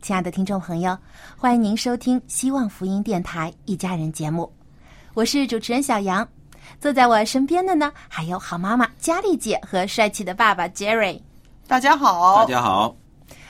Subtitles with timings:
[0.00, 0.96] 亲爱的听众朋友，
[1.36, 4.50] 欢迎您收听希望福音电台《一家人》节目，
[5.12, 6.26] 我是主持人小杨。
[6.80, 11.20] 坐在我身边的呢，还有好妈妈佳丽姐和帅气的爸爸 Jerry。
[11.66, 12.96] 大家好，大家好，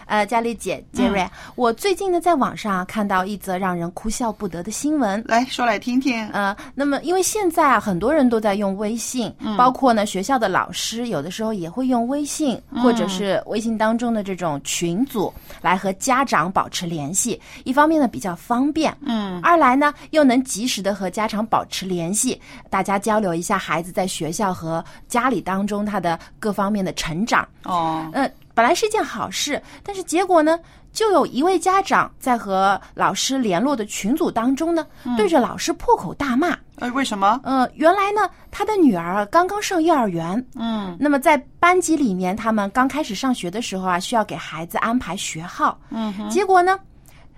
[0.09, 5.23] 呃，佳丽姐，Jerry，、我最近呢在网上看到一则让人哭笑不得的新闻。
[5.27, 6.27] 来说来听听。
[6.31, 17.41] 呃，那么因为现在啊，很多人都在用微信，包括呢学校的老师，有的时候也会用微信，或者是微信当中的这种群组来和家长保持联系。
[17.64, 22.40] 一方面呢比较方便，嗯，二来呢又能及时的和家长保持联系，
[22.70, 27.46] 大家交流一下孩子在学校和家里当中他的各方面的成长。
[27.64, 30.58] 哦，呃，本来是一件好事，但是结果呢，
[30.92, 34.85] 就有一位家长在和老师联络的群组当中呢，
[35.17, 36.58] 对着老师破口大骂。
[36.80, 37.39] 哎，为什么？
[37.45, 40.96] 呃，原来呢，他的女儿刚刚上幼儿园，嗯。
[40.98, 46.80] 那么在班级里面，他们刚开始上学的时候啊，需要给孩子安排学号，嗯，结果呢，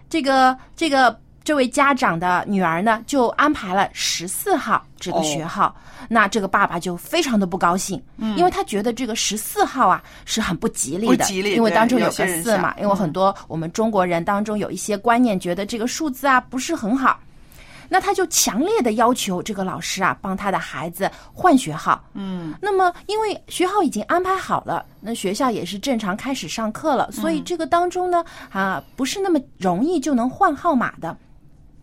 [0.09, 5.75] 这个这个这位家长的女儿呢，就安排了十四号这个学号。
[6.09, 17.21] 那这个爸爸就非常的不高兴，嗯，因为他觉得这个十四号啊是很不吉利的，不吉利因为当中有个四嘛，因为很多我们中国人当中有一些观念，觉得这个数字啊不是很好。
[17.93, 22.03] 那他就强烈的要求这个老师啊，帮他的孩子换学号。
[22.15, 31.17] 嗯，那么因为学号已经安排好了，那学校也是正常开始上课了，所以这个当中呢，啊，不是那么容易就能换号码的。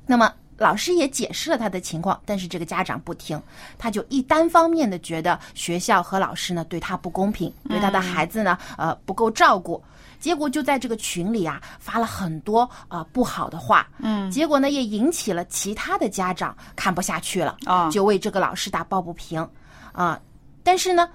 [0.08, 3.40] 那么老师也解释了他的情况，但是这个家长不听，
[3.78, 9.84] 他就一单方面的觉得学校和老师呢对他不公平，对他的孩子呢呃不够照顾。
[10.20, 19.48] 结果就在这个群里啊发了很多啊、呃不好的话，嗯，结果呢也引起了其他的家长看不下去了啊就为这个老师打抱不平，
[19.92, 20.20] 啊，
[20.64, 21.08] 但是呢，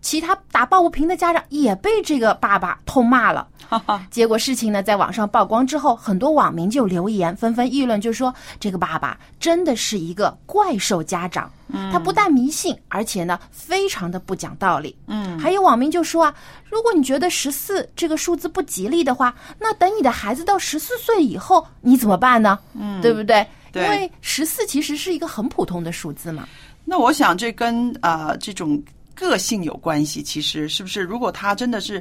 [0.00, 3.48] 其他打抱不平的家长也被这个爸爸痛骂了。
[4.10, 11.50] 结果事情呢在网上曝光之后，很多网民就留言纷纷议论，就说这个爸爸真的是一个怪兽家长。
[11.90, 14.96] 他不但迷信，而且呢非常的不讲道理。
[15.08, 16.34] 嗯，还有网民就说啊，
[16.70, 22.56] 如果你觉得十四这个数字不吉利的话，那等你的孩子到十四岁以后，你怎么办呢？
[22.78, 23.44] 嗯，对不对？
[23.72, 26.46] 对因为十四其实是一个很普通的数字嘛。
[26.84, 28.80] 那我想这跟啊、呃这种
[29.16, 30.22] 个性有关系。
[30.22, 31.00] 其实是不是？
[31.00, 32.00] 如果他真的是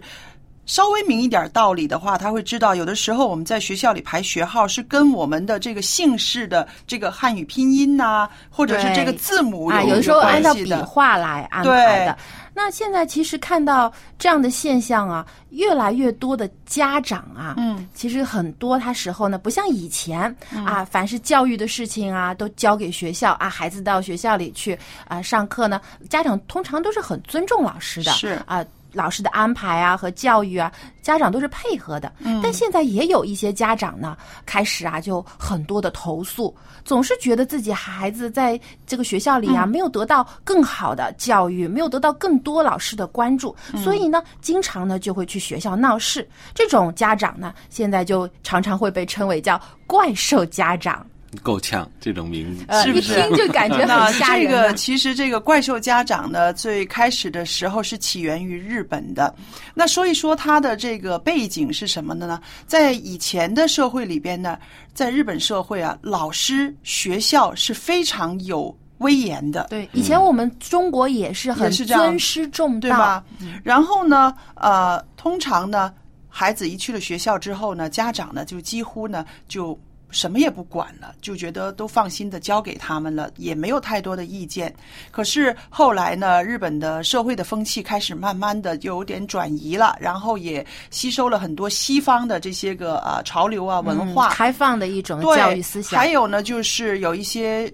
[0.68, 10.72] 稍微明一点道理的话，他会知道有的时候我们在学校里排学号是跟我们的这个姓氏的这个汉语拼音呐、或者是这个字母啊，有有的时候按照笔。
[10.74, 12.18] 画来安排的。
[12.58, 20.34] 那现在其实看到这样的现象啊，越来越多的家长啊，嗯，其实很多他时候呢，不像以前、
[20.66, 28.66] 啊，凡是教育的事情啊，都交给学校啊，孩子到学校里去啊上课呢，家长通常都是很尊重老师的，是啊。
[28.96, 30.72] 老师的安排啊和教育啊，
[31.02, 32.12] 家长都是配合的。
[32.20, 46.28] 嗯，但现在也有一些家长呢，开始啊就很多的投诉，总是觉得自己孩子在这个学校里啊、没有得到更好的教育，没有得到更多老师的关注，所以呢，经常呢就会去学校闹事。
[46.54, 51.06] 这种家长呢，现在就常常会被称为叫怪兽家长。
[51.38, 54.68] 够呛，这种名字呃，一是不是听就感觉那很吓这人啊。
[54.68, 59.34] 个其实这个怪兽家长呢，最开始的时候是起源于日本的。
[59.74, 62.40] 那说一说它的这个背景是什么的呢？
[62.68, 64.58] 在以前的社会里边呢，
[64.94, 69.68] 在日本社会啊，老师、学校是非常有威严的。
[69.70, 73.24] 对，以前我们中国也是很尊师重道，对吧？
[73.64, 75.94] 然后呢，呃，通常呢，
[76.30, 79.78] 孩子一去了学校之后呢，家长呢就几乎呢就
[80.16, 84.74] 什么也不管了，就觉得都放心的交给他们了，也没有太多的意见。
[85.12, 96.00] 可是后来呢，日本的社会的风气开始慢慢的就有点转移了，然后也吸收了很多西方的这些个呃潮流啊文化，嗯开放的一种教育思想。
[96.00, 97.70] 还有呢，就是有一些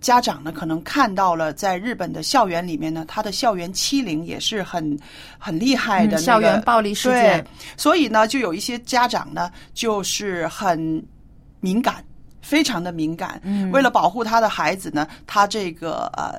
[0.00, 4.98] 家长呢，可能看到了在日本的校园里面呢，他的校园欺凌也是很
[5.38, 7.46] 很厉害的、那个嗯校园暴力事件，
[7.76, 11.04] 所以呢，就有一些家长呢，就是很
[11.62, 12.04] 敏感，
[12.42, 13.40] 非常的敏感。
[13.42, 16.38] 嗯为了保护他的孩子呢，他这个呃。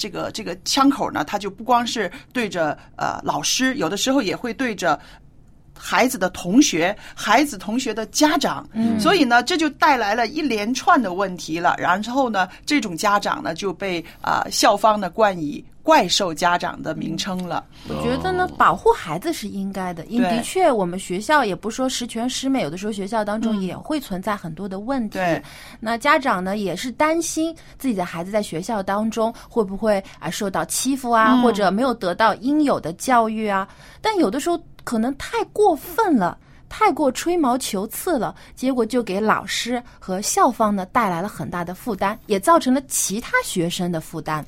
[0.00, 4.96] 这个这个枪口呢，他就不光是对着呃老师，有的时候也会对着
[5.78, 11.74] 孩子的同学、孩子同学的家长，嗯所以呢，这就带来了一连串的问题了。
[11.78, 17.64] 然后呢，这种家长呢就被啊、校方呢冠以“怪兽家长”的名称了。
[17.88, 25.18] 我觉得呢，保护孩子是应该的，因对的确，我们学校也不说十全十美，有的时候学校当中也会存在很多的问题。
[25.18, 25.42] 对，
[25.80, 33.66] 那家长呢也是担心自己的孩子在学校当中会不会啊受到欺负啊，嗯或者没有得到应有的教育啊。
[34.02, 36.38] 但有的时候可能太过分了。
[36.66, 44.42] 太过吹毛求疵了，结果就给老师和校方呢带来了很大的负担，也造成了其他学生的负担。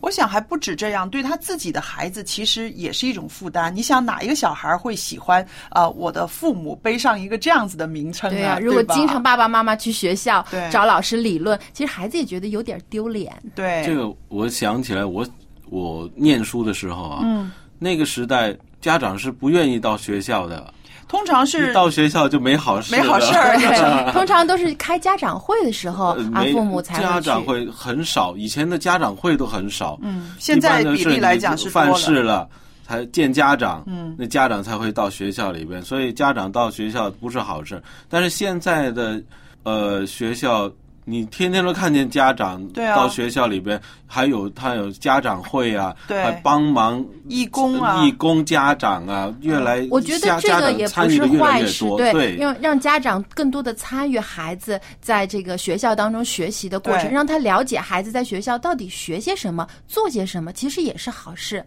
[0.00, 3.74] 我想还不止这样，对他自己的孩子其实也是一种负担。
[3.74, 8.58] 你想，哪一个小孩会喜欢啊、呃我的父母背上一个这样子的名称对啊？
[8.58, 13.30] 如果经常爸爸妈妈去学校找老师理论，其实孩子也觉得有点丢脸。
[13.54, 15.26] 对这个我想起来，我
[15.68, 20.74] 我念书的时候啊，嗯，那个时代家长是不愿意到学校的，
[21.08, 27.20] 通常是到学校就没好事，没好事儿对， 通常都是开家长会的时候呃啊，父母才家。
[27.20, 29.98] 长会很少，以前的家长会都很少。
[30.02, 32.40] 嗯，现在比例来讲是犯事了。
[32.40, 32.48] 了
[32.84, 37.80] 才见家长，嗯，那家长才会到学校里边，所以家长到学校不是好事。
[38.08, 39.22] 但是现在的
[39.62, 40.70] 呃学校，
[41.04, 46.22] 你天天都看见家长到学校里边，还有他有家长会啊，对。
[46.22, 48.04] 还帮忙义工啊。
[48.04, 61.64] 义工家长啊，越来我觉得这个也不是参与的越来坏事，越多，对，让让家长更多的参与孩子在这个学校当中学习的过程，让他了解孩子在学校到底学些什么，做些什么，其实也是好事。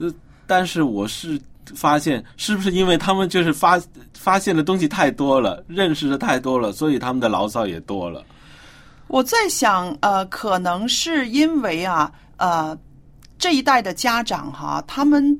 [0.47, 1.37] 但是我是
[1.75, 3.81] 发现，是不是因为他们就是发
[4.13, 8.23] 发现的东西太多了，认识的太多了，所以他们的牢骚也多了。
[9.07, 12.77] 我在想，呃，可能是因为啊，呃，
[13.37, 15.39] 这一代的家长哈，他们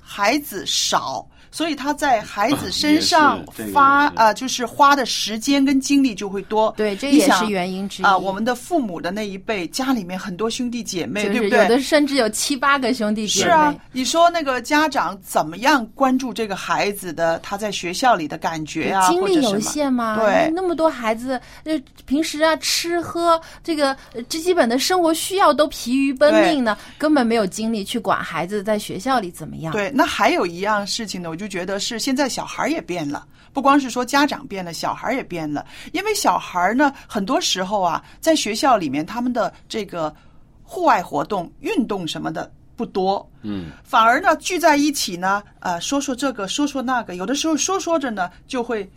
[0.00, 1.26] 孩子少。
[1.50, 6.72] 所以他在孩子身上发呃，就是花的时间跟精力就会多。
[6.76, 11.58] 对，这也是原因之一啊、我们的父母的那一辈，家里面很多兄弟姐妹，就是对不对？
[11.62, 13.46] 有的甚至有七八个兄弟姐妹。
[13.46, 20.16] 是啊，你说那个家长怎么样关注这个孩子的他在学校里的感觉啊，精力有限嘛？
[20.16, 29.72] 对那么多孩子，呃，平时啊吃喝这个呃最基本的生活需要都疲于奔命呢，根本没有精力去管孩子在学校里怎么样。
[29.72, 35.64] 对，那还有一样事情呢，我就觉得是现在小孩儿也变了，不光是说家长变了，小孩儿也变了。
[35.92, 40.14] 因为小孩儿呢，很多时候啊，在学校里面他们的这个
[40.62, 48.88] 户外活动、运动什么的不多，嗯，反而呢聚在一起呢，呃，说说这个，说说那个，有的时候说说着呢，就会。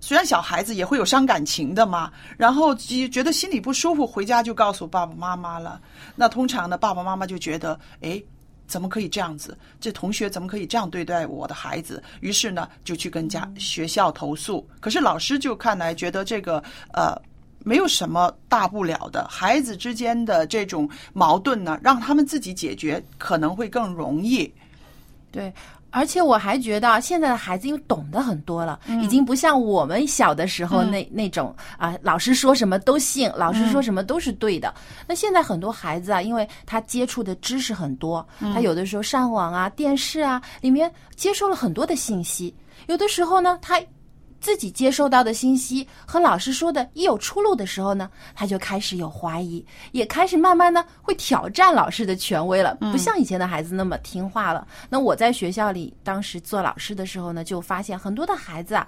[0.00, 5.80] 虽然小孩子也会有伤感情的嘛，然后觉觉得心里不舒服，回家就告诉爸爸妈妈了。
[6.14, 8.22] 那通常呢，爸爸妈妈就觉得，哎，
[8.66, 9.56] 怎么可以这样子？
[9.80, 12.02] 这同学怎么可以这样对待我的孩子？
[12.20, 14.66] 于是呢，就去跟家学校投诉。
[14.80, 17.14] 可是老师就看来觉得这个呃
[17.60, 24.52] 没有什么大不了的，孩子之间的这种矛盾呢，让他们自己解决可能会更容易。
[25.34, 25.52] 对，
[25.90, 34.72] 而且我还觉得现在的孩子因为懂得很多了，嗯已经不像我们小的时候那、那种啊，老师说什么都信，老师嗯说什么都是对的。
[35.08, 42.54] 那现在很多孩子啊，因为他接触的知识很多，嗯他有的时候上网啊、电视啊里面接收了很多的信息，
[42.86, 43.80] 有的时候呢，他。
[44.44, 54.66] 自己接收到的信息和老师说的一有出入的时候呢，他就开始有怀疑，也开始慢慢呢会挑战老师的权威了，不像以前的孩子那么听话了。
[54.90, 58.86] 那我在学校里当时做老师的时候呢，就发现很多的孩子啊。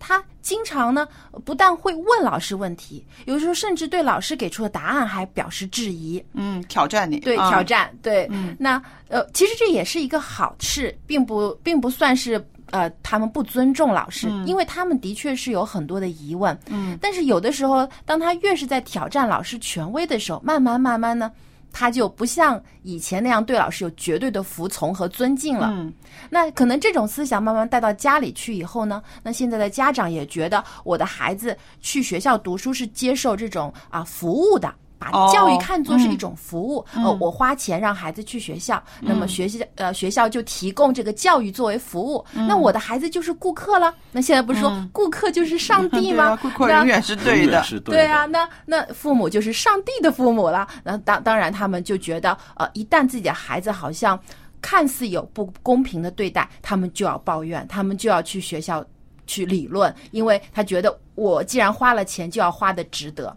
[0.00, 1.08] 他经常呢，
[1.44, 6.24] 不但会问老师问题，有时候甚至对老师给出的答案还表示质疑。
[6.34, 8.28] 嗯，挑战你，对，啊挑战，对。
[8.30, 12.38] 嗯那呃，其实这也是一个好事，并不并不算是
[12.70, 16.58] 呃他们不尊重老师，因为他们的确是有很多的疑问。
[16.68, 21.30] 嗯，但是有的时候，当他越是在挑战老师权威的时候，慢慢慢慢呢。
[21.70, 25.68] 他就不像以前那样对老师有绝对的服从和尊敬了。
[25.70, 25.92] 嗯
[26.30, 34.74] 那可能这种思想慢慢带到家里去以后呢，那现在的家长也觉得我的孩子去学校读书是接受这种啊服务的。
[34.98, 43.94] 把哦教育看作是一种服务，嗯呃，我花钱让孩子去学校，那么学校呃学校就提供这个教育作为服务，嗯那我的孩子就是顾客了。
[44.10, 46.36] 那现在不是说顾客就是上帝吗？
[46.36, 47.64] 对啊，顾客永远是对的永远。
[47.64, 50.66] 是对的对啊，那那父母就是上帝的父母了。
[50.82, 54.18] 那当当然，他们就觉得，呃，一旦自己的孩子好像
[54.60, 58.84] 看似有不公平的对待，他们就要抱怨，他们就要去学校
[59.26, 63.36] 去理论，因为他觉得我既然花了钱，就要花的值得。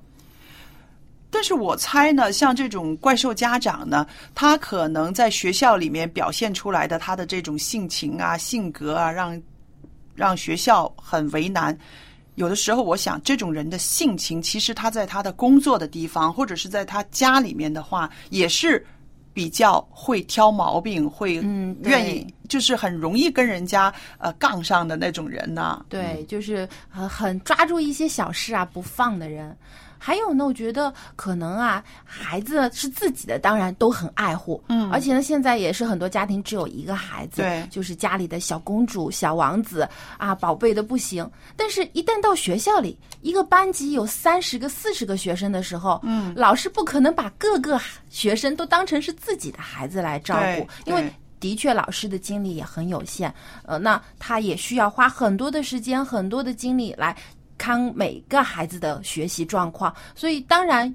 [1.32, 9.42] 但是我猜呢，像这种怪兽家长呢，他可能在学校里面表现出来的他的这种性情啊、性格啊，让
[10.14, 11.76] 让学校很为难。
[12.36, 18.86] 有的时候，我想这种人的性情，其实他在他的工作的地方，或者是在他家里面的话，也是
[19.34, 21.36] 比较会挑毛病，会
[21.84, 29.56] 愿意，就是很容易跟人家呃杠上的那种人呢、对，就是很很抓住一些小事啊不放的人。
[30.04, 37.68] 还有呢，我觉得可能啊，孩子是自己的，当然都很爱护，嗯，而且呢，现在也是很多家庭只有一个孩子，对。
[37.70, 41.30] 就是家里的小公主、小王子啊，宝贝的不行。
[41.56, 47.80] 但是，一旦到学校里，一个班级有三十个、四十个学生的时候，嗯，老师不可能把各个
[48.10, 53.32] 学生都当成是自己的孩子来照顾，因为的确，老师的精力也很有限，
[53.66, 57.16] 呃，那他也需要花很多的时间、很多的精力来
[57.62, 60.92] 看每个孩子的学习状况，所以当然，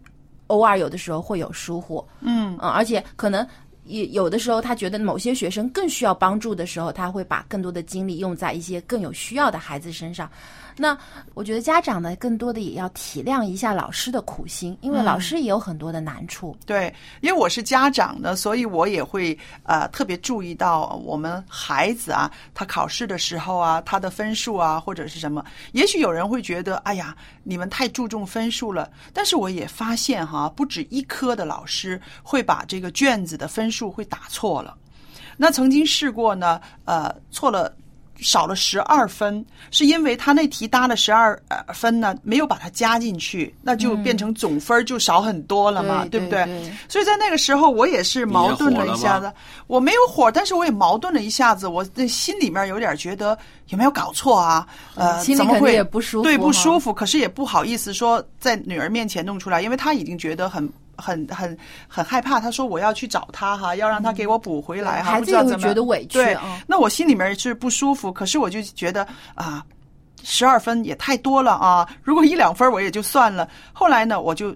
[0.49, 3.46] 偶尔有的时候会有疏忽，嗯嗯，而且可能
[3.85, 10.28] 也有的时候他觉得某些学生更需要帮助的时候，他会把更多的精力用在一些更有需要的孩子身上。
[10.78, 10.97] 那
[11.33, 16.54] 我觉得家长呢，更多的也要体谅一下老师的苦心，因为老师也有很多的难处。
[16.66, 25.42] 对，因为我是家长呢，所以我也会呃特别注意到我们孩子啊，他考试的时候啊，他的分数啊，或者是什么。
[25.73, 28.90] 也许有人会觉得，哎呀，你们太注重分数了。
[29.14, 34.76] 但是我也发现哈，不止一科的老师会把这个卷子的分数会打错了。
[35.38, 37.75] 那曾经试过呢，呃，错了。
[38.18, 41.40] 少了十二分，是因为他那题搭了十二
[41.75, 46.44] 分呢，没有把它加进去，那就变成总分就少很多了嘛，对不对？
[46.44, 49.32] 对对所以在那个时候，我也是矛盾了一下子。
[49.66, 51.66] 我没有火，但是我也矛盾了一下子。
[51.66, 53.37] 我那心里面有点觉得
[53.68, 54.66] 有没有搞错啊？
[54.94, 56.92] 呃，心里肯定怎么会也不舒服对，不舒服。
[56.92, 60.68] 可是也不好意思说在女儿面前弄出来，因为她已经觉得很。
[60.97, 61.57] 很很
[61.88, 69.65] 很害怕，他说我要去找他哈，要让他给我补回来哈，不知道怎么觉得委屈对啊，那我心里面是不舒服，可是我就觉得啊，
[70.23, 71.88] 十二分也太多了啊！
[72.03, 73.49] 如果一两分我也就算了。
[73.73, 74.55] 后来呢，我就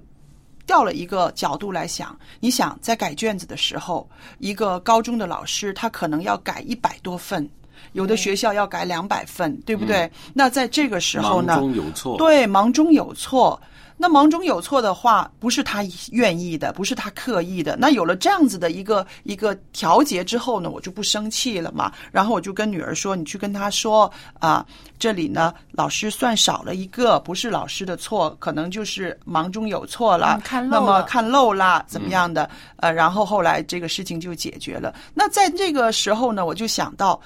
[0.67, 7.49] 调了一个角度来想，你想在改卷子的时候，一个高中的老师他可能要改一百多份。
[7.93, 10.11] 有的学校要改两百份，对不对？
[10.35, 13.61] 那在这个时候呢，忙中有错，对，忙中有错。
[14.02, 17.76] 那忙中有错的话，不是他愿意的，不是他刻意的。
[17.78, 21.92] 那有了这样子的一个一个调节之后呢，我就不生气了嘛。
[22.11, 24.64] 然后我就跟女儿说：“你去跟他说啊，
[24.99, 32.49] 这里呢老师算少了一个，不是老师的错，可能就是忙中有错了，嗯看漏那么了看漏啦，怎么样的？
[32.76, 34.95] 呃，然后后来这个事情就解决了。
[35.12, 37.21] 那在这个时候呢，我就想到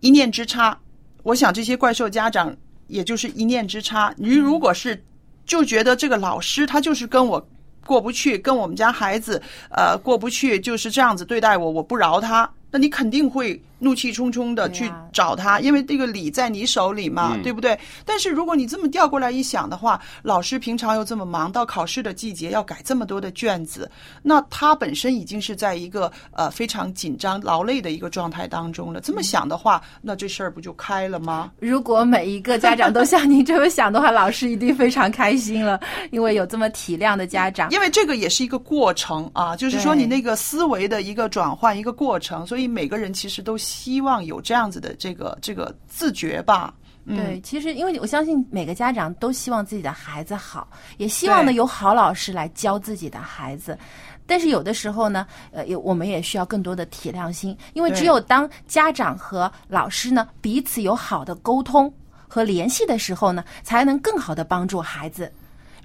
[0.00, 0.76] 一念之差。
[1.22, 2.52] 我想这些怪兽家长
[2.88, 4.12] 也就是一念之差。
[4.16, 5.00] 你如果是
[5.46, 7.48] 就觉得这个老师他就是跟我
[7.86, 17.78] 过不去，跟我们家孩子呃过不去，就是这样子对待我，我不饶他，那你肯定会怒气冲冲的去找他，因为这个理在你手里嘛，嗯对不对？
[18.04, 23.90] 但是如果你这么调过来一想的话，老师平常又这么忙，到考试的季节要改这么多的卷子，
[24.22, 29.00] 那他本身已经是在一个呃非常紧张、劳累的一个状态当中了。
[29.00, 31.50] 这么想的话，那这事儿不就开了吗？
[31.60, 35.78] 如果每一个家长都像您这么想的话，老师一定非常开心了，
[36.10, 37.70] 因为有这么体谅的家长。
[37.70, 46.72] 因为这个也是一个过程啊，就是说你那个思维的一个转换，一个过程，所以每个人其实都希望有这样子的这个这个自觉吧。
[47.08, 53.78] 嗯对，其实因为我相信每个家长都希望自己的孩子好，也希望呢有好老师来教自己的孩子。
[54.26, 61.92] 但是有的时候呢，呃，有我们也需要更多的体谅心，因为只有当家长和老师呢彼此有好的沟通
[62.26, 65.32] 和联系的时候呢，才能更好的帮助孩子。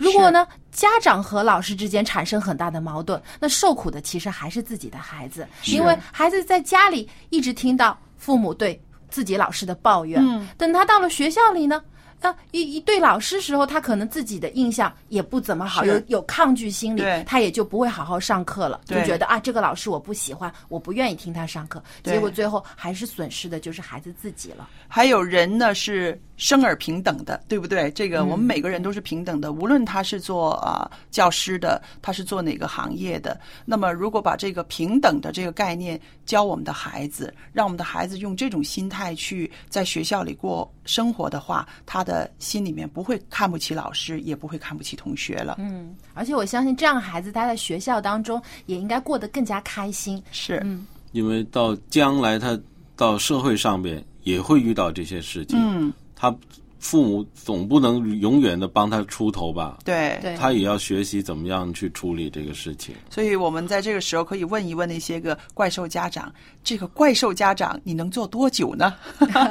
[0.02, 10.48] 如果呢，家长和老师之间产生很大的矛盾，那受苦的其实还是自己的孩子，因为孩子在家里一直听到父母对自己老师的抱怨，嗯。
[10.58, 11.82] 等他到了学校里呢。
[12.22, 24.70] 啊，一一对老师时候，他可能自己的印象也不怎么好，有有抗拒心理，他也就不会好好上课了，就觉得啊，这个老师我不喜欢，我不愿意听他上课，结果最后还是损失的就是孩子自己了。
[24.88, 27.92] 还有人呢是生而平等的，对不对？
[27.92, 33.40] 这个我们每个人都是平等的，无论他是做啊、教师的，他是做哪个行业的。
[33.64, 45.58] 那么，如果把这个平等的这个概念教我们的孩子，让我们的孩子用这种心态去在学校里过生活的话，他的心里面不会看不起老师，也不会看不起同学了。
[45.60, 50.20] 嗯，而且我相信这样的孩子他在学校当中也应该过得更加开心。
[50.32, 52.60] 是，嗯因为到将来他
[52.96, 55.92] 到社会上面也会遇到这些事情，嗯，
[56.22, 56.32] 他
[56.78, 62.94] 父母总不能永远的帮他出头吧，对，他也要学习怎么样去处理这个事情。
[63.10, 66.32] 所以我们在这个时候可以问一问那些个怪兽家长：
[66.64, 68.96] 这个怪兽家长你能做多久呢？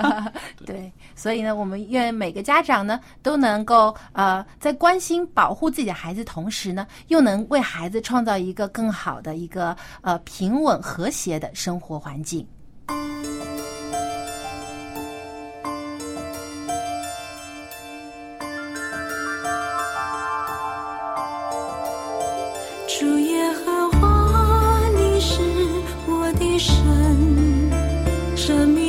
[0.65, 12.47] 对，所以呢，我们愿每个家长呢都能够呃，在关心保护自己的孩子同时呢，又能为孩子创造一个更好的一个呃平稳和谐的生活环境。
[28.51, 28.80] 生命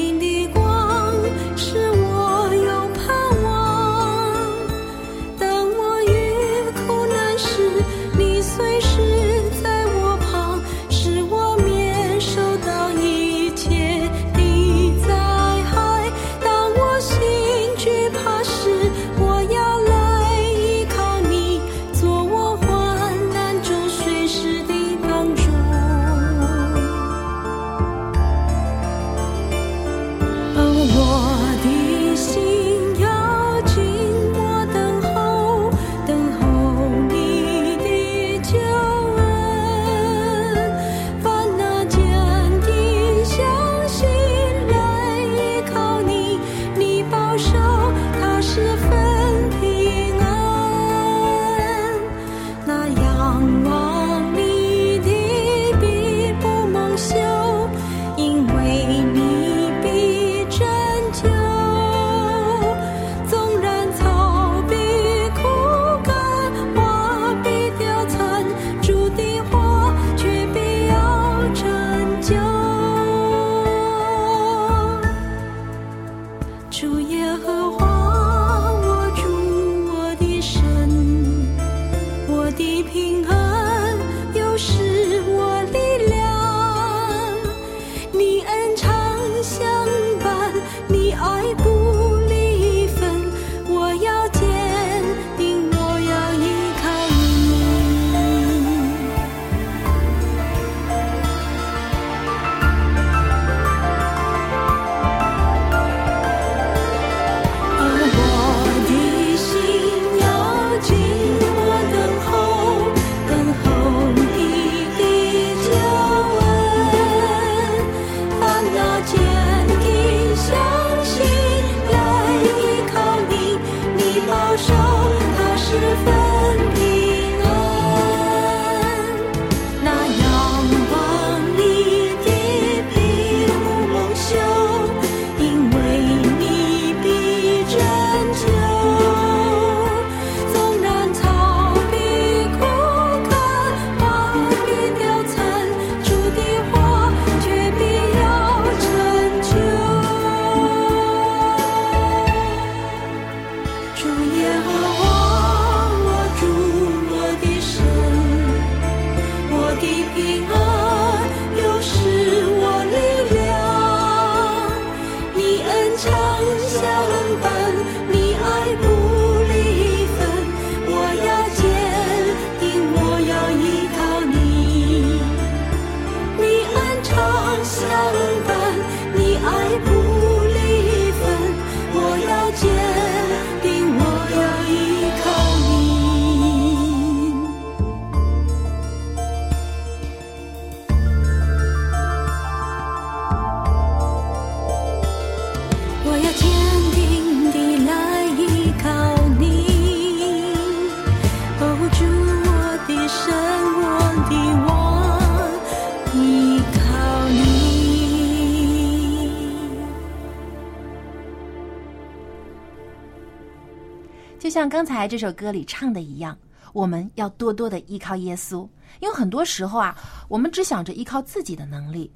[214.93, 216.37] 才这首歌里唱的一样，
[216.73, 218.67] 我们要多多的依靠耶稣，
[218.99, 219.95] 因为很多时候啊，
[220.27, 222.11] 我们只想着依靠自己的能力，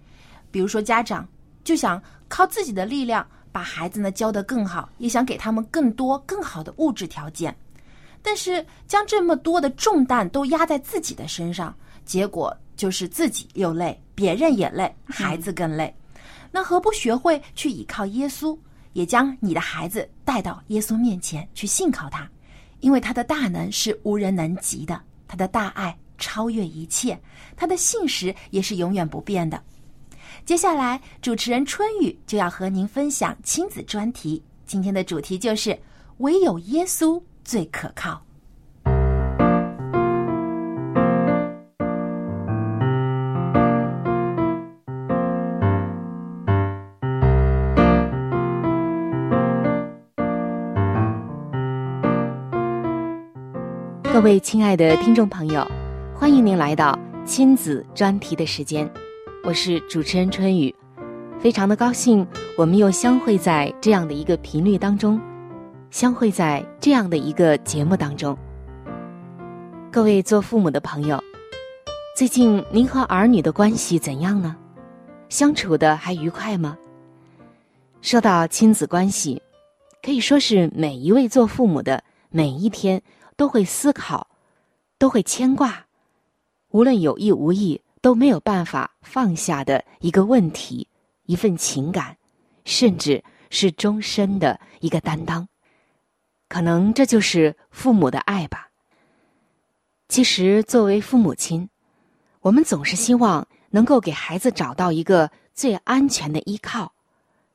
[0.52, 1.28] 比如说家长
[1.64, 7.56] 就想靠自己的力量把孩子呢教得更好，也想给他们更多更好的物质条件，
[8.22, 15.94] 但是将这么多的重担都压在自己的身上，结果就是自己又累，别人也累，孩子更累。
[16.52, 18.58] 那何不学会去依靠耶稣？
[18.94, 22.26] 也将你的孩子带到耶稣面前去信靠他，
[22.86, 27.20] 因为他的大能是无人能及的，他的大爱超越一切，
[27.58, 29.60] 他的信实也是永远不变的。
[30.46, 35.76] 接下来，主持人春雨就要和您分享亲子专题，今天的主题就是
[36.18, 38.24] 唯有耶稣最可靠。
[54.26, 55.64] 各位亲爱的听众朋友，
[56.16, 58.92] 欢迎您来到亲子专题的时间，
[59.44, 60.74] 我是主持人春雨，
[61.40, 62.26] 非常的高兴
[62.58, 65.22] 我们又相会在这样的一个频率当中，
[65.92, 68.36] 相会在这样的一个节目当中。
[69.92, 71.24] 各位做父母的朋友，
[72.18, 74.56] 最近您和儿女的关系怎样呢？
[75.30, 76.76] 相处的还愉快吗？
[78.02, 79.40] 说到亲子关系，
[80.02, 83.00] 可以说是每一位做父母的每一天。
[83.36, 84.28] 都会思考，
[84.98, 85.86] 都会牵挂，
[86.70, 90.88] 无论有意无意都没有办法放下的一个问题，
[91.26, 92.18] 一份情感，
[92.64, 95.48] 甚至是终身的一个担当。
[96.48, 98.70] 可能这就是父母的爱吧。
[100.08, 101.68] 其实，作为父母亲，
[102.42, 106.94] 我们总是希望能够给孩子找到一个最安全的依靠，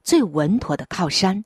[0.02, 1.44] 最稳妥的靠山。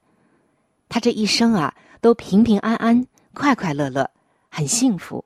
[0.88, 4.11] 他这一生啊，都平平安安、快快乐乐。
[4.57, 5.25] 很幸福，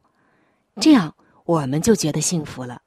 [0.80, 1.14] 这样
[1.44, 2.80] 我们就觉得幸福了。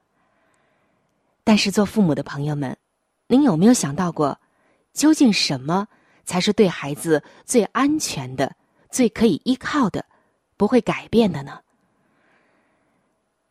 [1.44, 2.76] 但是做父母的朋友们，
[3.28, 4.40] 您有没有想到过，
[4.92, 5.88] 究竟什么
[6.26, 8.56] 才是对孩子最安全的、
[8.90, 10.04] 最可以依靠的、
[10.58, 11.60] 不会改变的呢？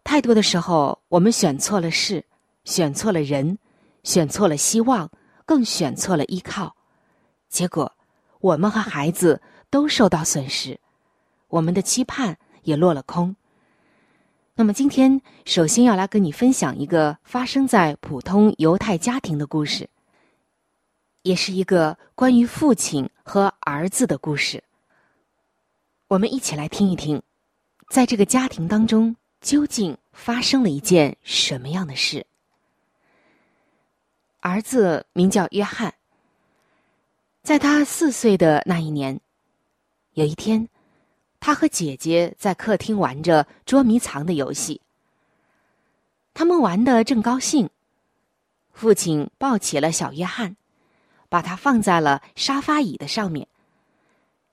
[0.02, 2.24] 太多的时候，我们选错了事，
[2.64, 3.56] 选错了人，
[4.02, 5.08] 选错了希望，
[5.46, 6.74] 更选错了依靠，
[7.48, 7.92] 结果
[8.40, 10.80] 我们和孩子都受到损失，
[11.46, 12.36] 我们的期盼。
[12.62, 13.34] 也落了空。
[14.54, 19.88] 那么今天，首先要来跟你分享一个发生在普通犹太家庭的故事，
[21.22, 24.62] 也是一个关于父亲和儿子的故事。
[26.08, 27.22] 我们一起来听一听，
[27.88, 32.26] 在这个家庭当中究竟发生了一件什么样的事。
[34.40, 35.94] 儿子名叫约翰，
[37.42, 39.18] 在他四岁的那一年，
[40.12, 40.68] 有一天。
[41.40, 44.80] 他和姐姐在客厅玩着捉迷藏的游戏。
[46.34, 47.68] 他们玩的正高兴，
[48.72, 50.54] 父亲抱起了小约翰，
[51.30, 53.48] 把他放在了沙发椅的上面，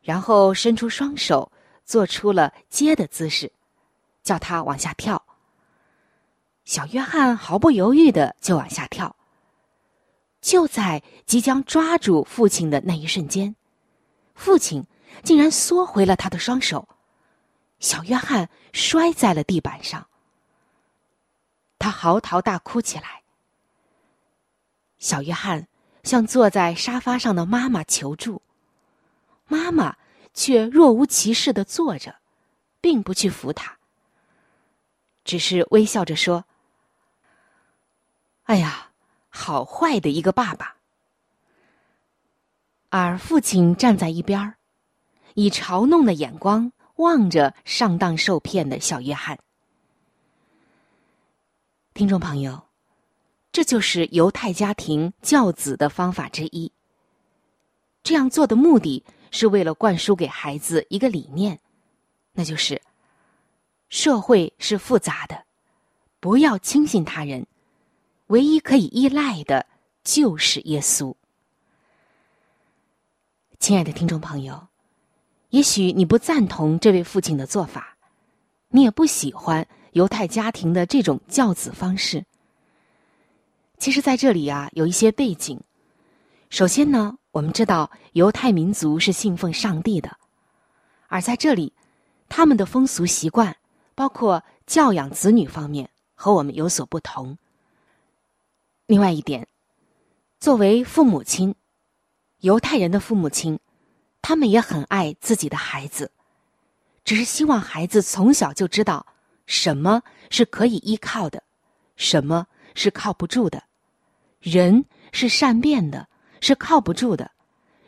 [0.01, 1.51] 然后伸出双手，
[1.83, 3.51] 做出了接的姿势，
[4.23, 5.21] 叫他往下跳。
[6.63, 9.13] 小约翰毫不犹豫的就往下跳。
[10.39, 13.53] 就在即将抓住父亲的那一瞬间，
[14.33, 14.85] 父亲。
[15.23, 16.87] 竟然缩回了他的双手，
[17.79, 20.07] 小约翰摔在了地板上。
[21.79, 23.21] 他嚎啕大哭起来。
[24.97, 25.67] 小约翰
[26.03, 28.41] 向坐在沙发上的妈妈求助，
[29.47, 29.95] 妈妈
[30.33, 32.15] 却若无其事的坐着，
[32.81, 33.77] 并不去扶他，
[35.23, 36.45] 只是微笑着说
[38.45, 38.89] ：“哎呀，
[39.29, 40.77] 好坏的一个爸爸。”
[42.89, 44.56] 而父亲站在一边儿。
[45.37, 49.37] 以嘲弄的眼光望着上当受骗的小约翰。
[51.93, 52.59] 听众朋友，
[53.51, 56.71] 这就是犹太家庭教子的方法之一。
[58.01, 61.59] 这样做的目的是为了灌输给孩子一个理念，
[62.31, 62.81] 那就是
[63.89, 65.45] 社会是复杂的，
[66.19, 67.45] 不要轻信他人，
[68.27, 69.67] 唯一可以依赖的
[70.03, 71.13] 就是耶稣。
[73.59, 74.67] 亲爱的听众朋友。
[75.49, 77.95] 也许你不赞同这位父亲的做法，
[78.69, 82.25] 你也不喜欢犹太家庭的这种教子方式。
[83.77, 85.59] 其实，在这里啊，有一些背景。
[86.49, 90.17] 首先呢，我们知道犹太民族是信奉上帝的，
[91.07, 91.73] 而在这里，
[92.27, 93.55] 他们的风俗习惯，
[93.95, 97.37] 包括教养子女方面，和我们有所不同。
[98.85, 99.47] 另外一点，
[100.39, 101.55] 作为父母亲，
[102.39, 103.57] 犹太人的父母亲。
[104.27, 106.11] 他们也很爱自己的孩子，
[107.05, 109.05] 只是希望孩子从小就知道
[109.45, 111.41] 什么是可以依靠的，
[111.95, 113.63] 什么是靠不住的。
[114.41, 116.09] 人是善变的，
[116.41, 117.31] 是靠不住的，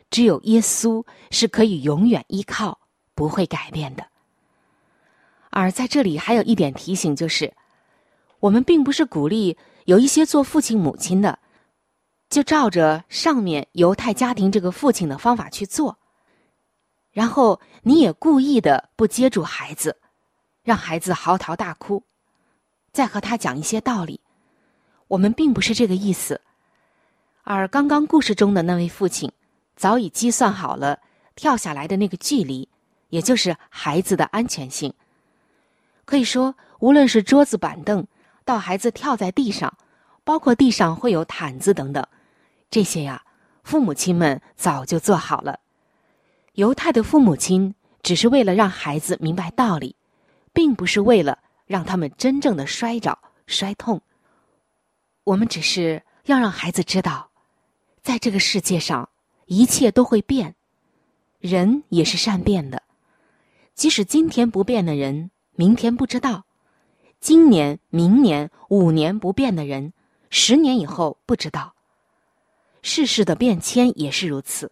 [0.08, 2.78] 只有耶稣是可以永远依靠、
[3.14, 4.06] 不会改变的。
[5.50, 7.52] 而在这里还有一点提醒，就是
[8.38, 11.38] 我们并不是鼓励有一些做父亲母亲的，
[12.30, 15.98] 就照着上面犹太家庭这个父亲的方法去做，
[17.12, 19.96] 然后你也故意的不接住孩子，
[20.62, 22.04] 让孩子嚎啕大哭，
[22.92, 24.20] 再和他讲一些道理。
[25.08, 26.40] 我们并不是这个意思，
[27.42, 29.32] 而刚刚故事中的那位父亲
[29.74, 31.00] 早已计算好了
[31.34, 32.68] 跳下来的那个距离，
[33.08, 34.94] 也就是孩子的安全性。
[36.04, 38.06] 可以说，无论是桌子、板凳，
[38.44, 39.76] 到孩子跳在地上，
[40.22, 42.06] 包括地上会有毯子等等，
[42.70, 43.24] 这些呀，
[43.64, 45.58] 父母亲们早就做好了。
[46.60, 49.96] 犹太的父母亲只是为了让孩子明白道理，
[50.52, 54.02] 并不是为了让他们真正的摔着、摔痛。
[55.24, 57.30] 我们只是要让孩子知道，
[58.02, 59.08] 在这个世界上，
[59.46, 60.54] 一切都会变，
[61.38, 62.82] 人也是善变的，
[63.74, 65.30] 即使今天不变的人。
[65.52, 66.44] 明天不知道，
[67.20, 69.94] 今年、明年、五年不变的人，
[70.28, 71.74] 十年以后不知道。
[72.82, 74.70] 世事的变迁也是如此。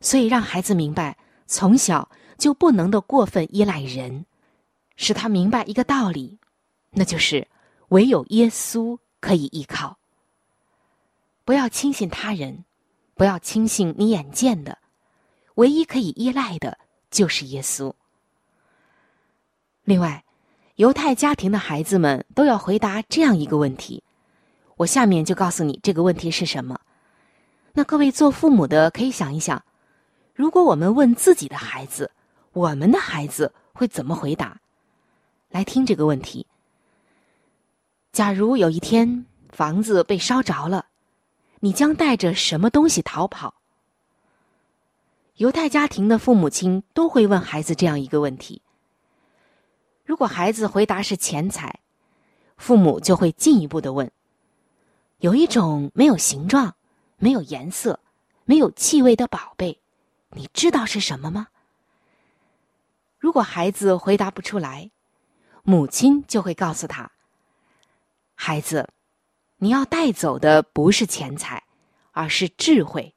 [0.00, 4.26] 所以，让孩子明白，从小就不能的过分依赖人，
[4.96, 6.38] 使他明白一个道理，
[6.90, 7.48] 那就是
[7.88, 9.98] 唯有耶稣可以依靠。
[11.44, 12.64] 不要轻信他人，
[13.14, 14.78] 不要轻信你眼见的，
[15.54, 16.78] 唯一可以依赖的
[17.10, 17.92] 就是耶稣。
[19.84, 20.24] 另外，
[20.76, 24.04] 犹太家庭的孩子们都要回答这样一个问题，
[24.76, 26.78] 我下面就告诉你这个问题是什么。
[27.72, 29.64] 那各位做父母的可以想一想，
[30.38, 32.12] 如果我们问自己的孩子，
[32.52, 34.60] 我们的孩子会怎么回答？
[35.50, 36.46] 来听这个问题：
[38.12, 40.86] 假如有一天房子被烧着了，
[41.58, 43.54] 你将带着什么东西逃跑？
[45.38, 48.62] 犹太家庭的父母亲都会问孩子这样一个问题。
[50.04, 51.80] 如果孩子回答是钱财，
[52.56, 54.08] 父母就会进一步的问：
[55.18, 56.76] 有一种没有形状、
[57.16, 57.98] 没有颜色、
[58.44, 59.80] 没有气味的宝贝，
[60.30, 61.48] 你知道是什么吗？
[63.18, 64.90] 如果孩子回答不出来，
[65.62, 67.10] 母亲就会告诉他：
[68.34, 68.88] 孩子，
[69.58, 71.64] 你要带走的不是钱财，
[72.12, 73.14] 而是智慧，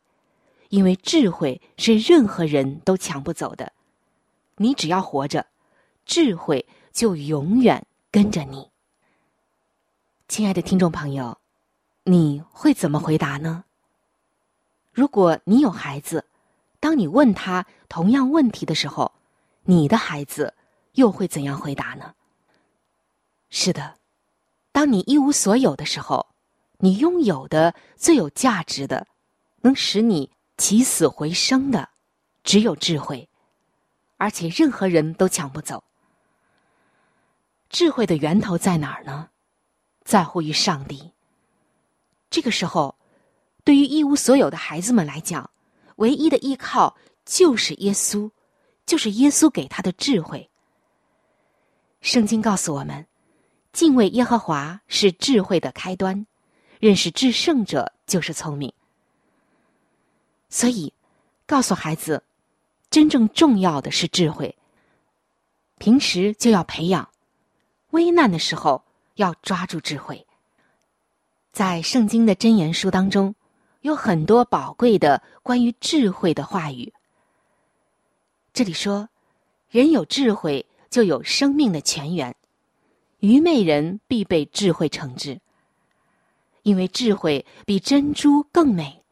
[0.70, 3.74] 因为智慧是任何人都抢不走的。
[4.58, 5.48] 你只要活着，
[6.06, 6.68] 智慧。
[6.94, 8.70] 就永远跟着你，
[10.28, 11.38] 亲爱的听众朋友，
[12.04, 13.64] 你会怎么回答呢？
[14.92, 16.26] 如果你有孩子，
[16.82, 19.14] 当你问他同样问题的时候，
[19.64, 20.56] 你的孩子
[20.94, 22.16] 又会怎样回答呢？
[23.52, 24.00] 是的，
[24.72, 26.34] 当你一无所有的时候，
[26.80, 29.06] 你拥有的最有价值的，
[29.62, 31.90] 能使你起死回生的，
[32.44, 33.30] 只有智慧，
[34.18, 35.84] 而且任何人都抢不走。
[37.70, 39.30] 智慧的源头在哪儿呢？
[40.04, 41.12] 在乎于上帝。
[42.32, 42.96] 这个时候，
[43.64, 45.51] 对于一无所有的孩子们来讲，
[46.02, 48.32] 唯一的依靠就是耶稣，
[48.88, 50.50] 就是耶稣给他的智慧。
[52.02, 53.06] 圣经告诉我们，
[53.72, 56.26] 敬畏耶和华是智慧的开端，
[56.80, 58.74] 认识至圣者就是聪明。
[60.50, 60.92] 所以，
[61.46, 62.24] 告诉孩子，
[62.90, 64.58] 真正重要的是智慧。
[65.78, 67.08] 平时就要培养。
[67.92, 68.84] 危难的时候
[69.16, 70.26] 要抓住智慧。
[71.52, 73.36] 在圣经的箴言书当中，
[73.82, 76.92] 有很多宝贵的关于智慧的话语。
[78.54, 79.10] 这里说，
[79.70, 82.36] 人有智慧就有生命的泉源，
[83.20, 85.40] 愚昧人必被智慧惩治。
[86.64, 89.04] 因为智慧比珍珠更美，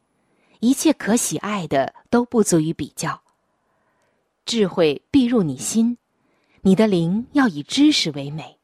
[0.60, 3.24] 一切可喜爱的都不足以比较。
[4.46, 5.98] 智慧必入你心，
[6.62, 8.60] 你的灵要以知识为美。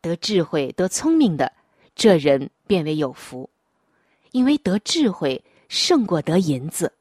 [0.00, 1.52] 得智慧、得聪明的，
[1.94, 3.50] 这人变为有福，
[4.32, 6.92] 因为得智慧胜过得银子，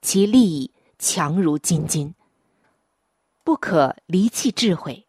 [0.00, 2.14] 其利益强如金金。
[3.44, 5.06] 不可离弃智慧，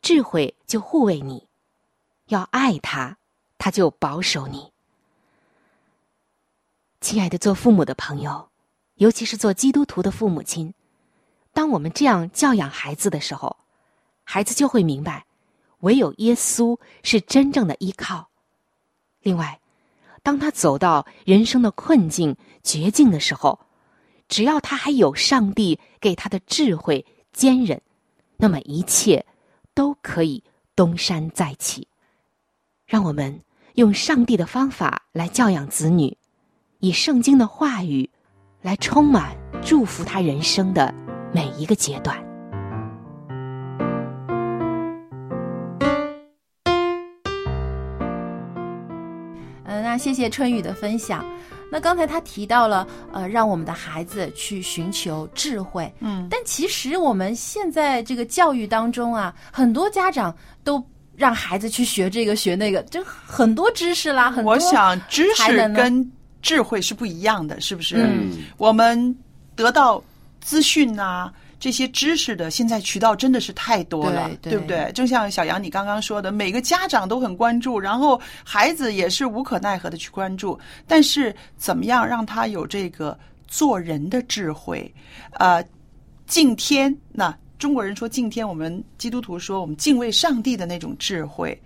[0.00, 1.46] 智慧就护卫你；
[2.28, 3.18] 要爱他，
[3.58, 4.72] 他就保守你。
[7.00, 8.48] 亲爱的，做父母的朋友，
[8.94, 10.72] 尤其是做基督徒的父母亲，
[11.52, 13.56] 当我们这样教养孩子的时候，
[14.22, 15.26] 孩子就会明白。
[15.80, 18.28] 唯有耶稣是真正的依靠。
[19.22, 19.60] 另外，
[20.22, 23.58] 当他走到人生的困境、绝境的时候，
[24.28, 27.80] 只要他还有上帝给他的智慧、坚韧，
[28.36, 29.26] 那么一切
[29.74, 30.42] 都可以
[30.76, 31.86] 东山再起。
[32.86, 33.40] 让我们
[33.74, 36.16] 用上帝的方法来教养子女，
[36.78, 38.08] 以圣经的话语
[38.60, 40.94] 来充满祝福他人生的
[41.32, 42.31] 每一个阶段。
[49.92, 51.22] 那谢谢春雨的分享。
[51.70, 55.92] 那刚才他提到了，呃，让我们的孩子去寻求智慧。
[56.00, 60.82] 嗯，但其实我们现在这个教育当中啊，很多家长都
[61.14, 67.96] 让孩子去学这个学那个，就很多知识啦，很多我想知识跟智慧是不一样的，是不是？
[67.96, 69.14] 嗯我们
[69.54, 70.02] 得到
[70.40, 71.30] 资讯啊。
[71.62, 74.90] 这些知识的现在渠道真的是太多了，对对不对？
[74.94, 80.58] 就像小杨你刚刚说的，每个家长都很关注，然后孩子也是无可奈何的去关注。
[80.88, 84.92] 但是怎么样让他有这个做人的智慧？
[85.34, 85.64] 呃，
[86.26, 91.56] 敬天，那中国人说敬天，我们基督徒说我们敬畏上帝的那种智慧。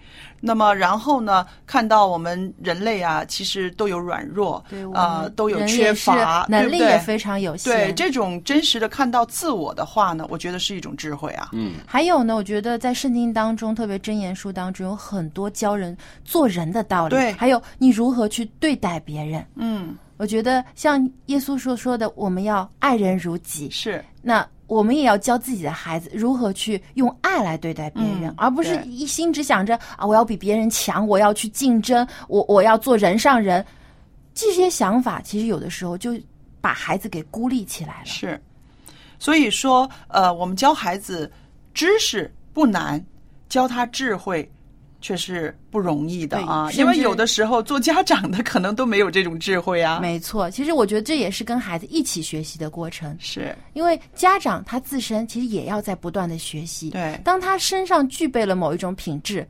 [0.42, 7.72] 那么，然后呢，看到我们人类啊，其实都有软弱，对我啊、们都有缺乏，能对不对力也非常有限。
[7.72, 11.48] 对这种真实的看到自我的话呢，我觉得是一种智慧啊。
[11.54, 17.16] 嗯，还有呢，我觉得在圣经当中，特别箴言书当中，有很多教人做人的道理。
[17.16, 19.42] 对还有你如何去对待别人。
[19.54, 23.70] 嗯，我觉得像耶稣所说的，我们要爱人如己。
[23.70, 33.64] 是那我们也要教自己的孩子如何去用爱来对待别人，嗯而不是一心只想着啊，我要比别人强，我要去竞争，我我要做人上人。
[34.34, 36.18] 这些想法其实有的时候就
[36.60, 38.06] 把孩子给孤立起来了。
[38.06, 38.40] 是，
[39.18, 41.30] 所以说，呃，我们教孩子
[41.72, 43.02] 知识不难，
[43.48, 44.50] 教他智慧
[45.06, 46.68] 却是不容易的啊。
[46.72, 50.00] 因为有的时候做家长的可能都没有这种智慧啊。
[50.00, 56.90] 没错，其实我觉得这也是跟孩子一起学习的过程，是因为家长他自身其实也要在不断的学习。
[56.90, 59.46] 对当他身上具备了某一种品质，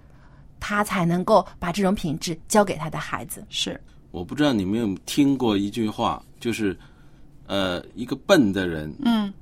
[0.60, 3.42] 他才能够把这种品质交给他的孩子。
[3.48, 6.76] 是，我不知道你们有没有听过一句话，就是，
[7.46, 9.32] 呃，一个笨的人，嗯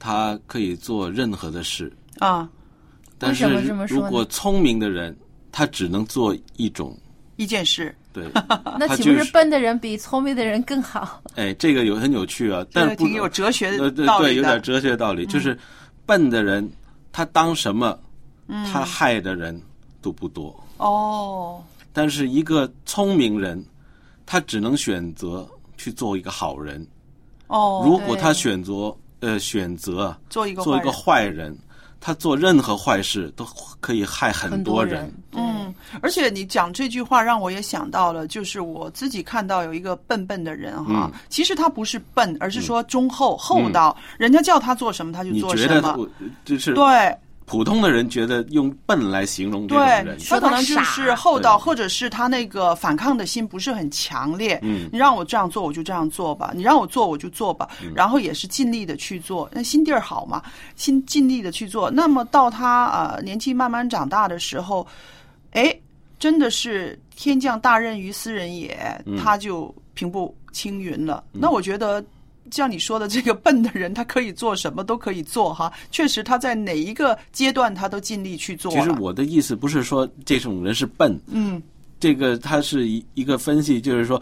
[0.00, 2.48] 他可以做任何的事，啊，
[3.18, 5.14] 但是为什么这么说呢如果聪明的人，
[5.52, 6.96] 他只能做一种，
[7.36, 8.24] 一件事，对，
[8.78, 11.22] 那岂不是笨的人比聪明的人更好？
[11.36, 14.32] 哎，这个有很有趣啊，但是挺有哲学的对对，道理的。
[14.34, 15.58] 有点哲学道理，就是
[16.06, 16.70] 笨的人，
[17.12, 17.98] 他当什么，
[18.72, 19.60] 他害的人
[20.02, 23.64] 都不多，哦，但是一个聪明人，
[24.26, 26.86] 他只能选择去做一个好人。
[27.46, 31.56] 哦，如果他选择呃选择啊做一个做一个坏坏人，
[32.00, 33.46] 他做任何坏事都
[33.78, 41.20] 可以害很很多人，嗯，而且你讲这句话让我也想到了，就是我自己看到有一个笨笨的人哈，嗯。
[41.28, 45.80] 其实他不是笨，而是说忠厚、厚道，人家叫他做什么他就做什么。
[45.80, 46.10] 觉得
[46.44, 47.16] 就是对
[47.50, 54.56] 普通的人觉得用笨来形容这种对人，，他可能就是厚道，或者是他那个反抗的心不是很强烈。
[54.62, 57.68] 嗯你让我这样做，我就这样做吧；你让我做，我就做吧。
[57.82, 60.40] 嗯然后也是尽力的去做，那心地儿好嘛，
[60.76, 61.90] 心尽力的去做。
[61.90, 64.86] 那么到他呃年纪慢慢长大的时候，
[65.50, 65.76] 哎，
[66.20, 71.24] 真的是天降大任于斯人也，嗯他就平步青云了。
[71.32, 72.00] 那我觉得。
[72.50, 75.72] 像你说的，这个笨的人，他可以做什么都可以做哈。
[75.90, 78.70] 确实，他在哪一个阶段，他都尽力去做。
[78.72, 81.62] 其实我的意思不是说这种人是笨，嗯，
[81.98, 84.20] 这个他是一一个分析，就是说，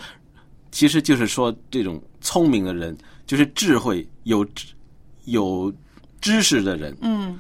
[0.70, 4.66] 其实就是说这种聪明的人，就是智慧有知
[5.24, 5.72] 有
[6.20, 7.38] 知识的人，嗯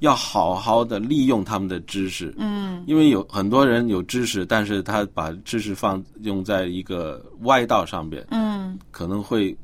[0.00, 9.56] 要好好的利用他们的知识，嗯因为有很多人有知识，但是他把知识放用在一个歪道上边，嗯，可能会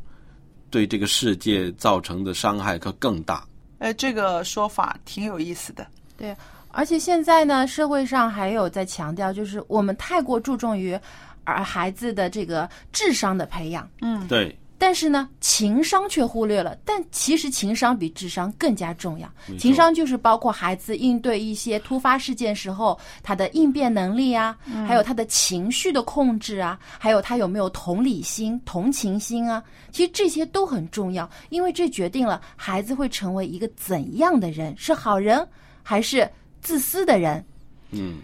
[0.71, 3.45] 对这个世界造成的伤害可更大。
[3.79, 5.87] 哎，这个说法挺有意思的。
[6.17, 6.37] 对，
[6.71, 10.99] 而且现在呢，社会上还有在强调，就是我们太过注重于
[11.45, 16.77] 儿孩子的这个智商的培养，嗯，对，但是呢，情商却忽略了。
[16.85, 24.57] 但其实情商比智商更加重要情商就是包括孩子应对一些突发事件时候他的应变能力啊，
[24.87, 29.63] 还有他的情绪的控制啊，还有他有没有同理心、同情心啊。
[29.91, 35.47] 其实这些都很重要，因为这决定了孩子会成为一个怎样的人，是好人
[35.83, 36.29] 还是
[36.61, 37.45] 自私的人。
[37.91, 38.19] 嗯，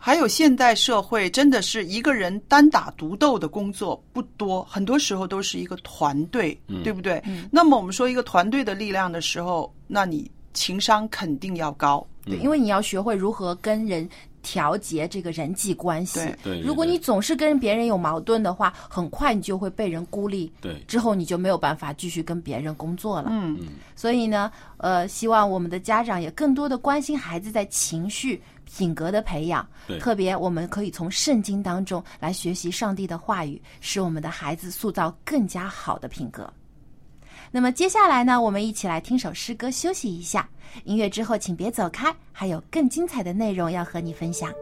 [0.00, 7.20] 还有现代社会，真的是一个人单打独斗的工作不多，很多时候都是一个团队，对不对？
[7.50, 14.08] 那么我们说一个团队的力量的时候，那你情商肯定要高，对，因为你要学会如何跟人
[14.40, 16.20] 调节这个人际关系。
[16.44, 23.28] 对，如果你总是跟别人有矛盾的话，很快你就会被人孤立，对，之后你就没有办法继续跟别人工作了。
[23.30, 23.58] 嗯，
[23.96, 28.40] 所以呢，呃，希望我们的家长也更多的关心孩子在情绪。
[28.74, 29.66] 品格的培养
[29.98, 36.52] 特别我们可以从圣经当中来学习上帝的话语使我们的孩子塑造更加好的品格。
[37.50, 40.48] 那么接下来呢我们一起来听首诗歌休息一下
[40.84, 44.52] 音乐之后请别走开还有更精彩的内容要和你分享。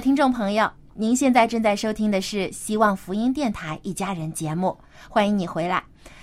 [0.00, 4.76] 听众朋友，您现在正在收听的是希望福音电台一家人节目，
[5.08, 5.82] 欢迎你回来。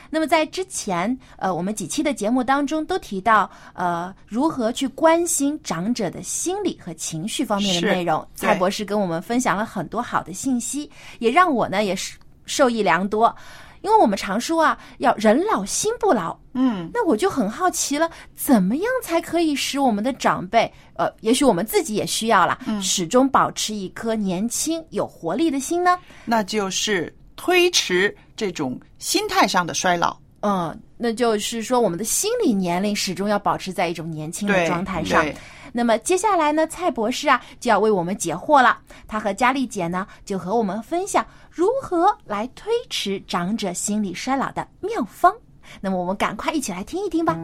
[0.09, 8.28] 那么在之前，呃，我们几期的节目当中都提到，呃，如何去关心长者的心理和情绪方面的内容。
[8.36, 13.34] 蔡博士跟我们分享了很多好的信息，也让我呢也是受益良多。
[13.82, 25.97] 因为我们常说啊，要人老心不老，嗯，那我就很好奇了，怎么样才可以使我们的长辈，呃，也许我们自己也需要啦，始终保持一颗年轻有活力的心呢？
[26.25, 30.15] 那就是推迟这种心态上的衰老。
[30.41, 35.36] 嗯，那就是说，我们的心理年龄始终要保持在一种年轻的状态上对。
[35.72, 38.78] 那么接下来呢，蔡博士啊就要为我们解惑了。
[39.07, 45.34] 他和佳丽姐呢就和我们分享如何来推迟长者心理衰老的妙方。
[45.80, 47.38] 那么我们赶快一起来听一听吧。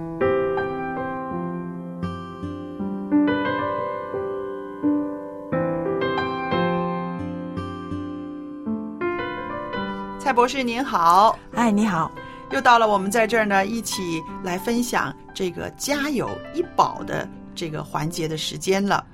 [10.20, 12.12] 蔡博士您好，哎，你好，
[12.52, 17.26] 又到了我们在这儿呢一起来分享这个家有一宝的
[17.58, 19.06] 这个环节的时间了。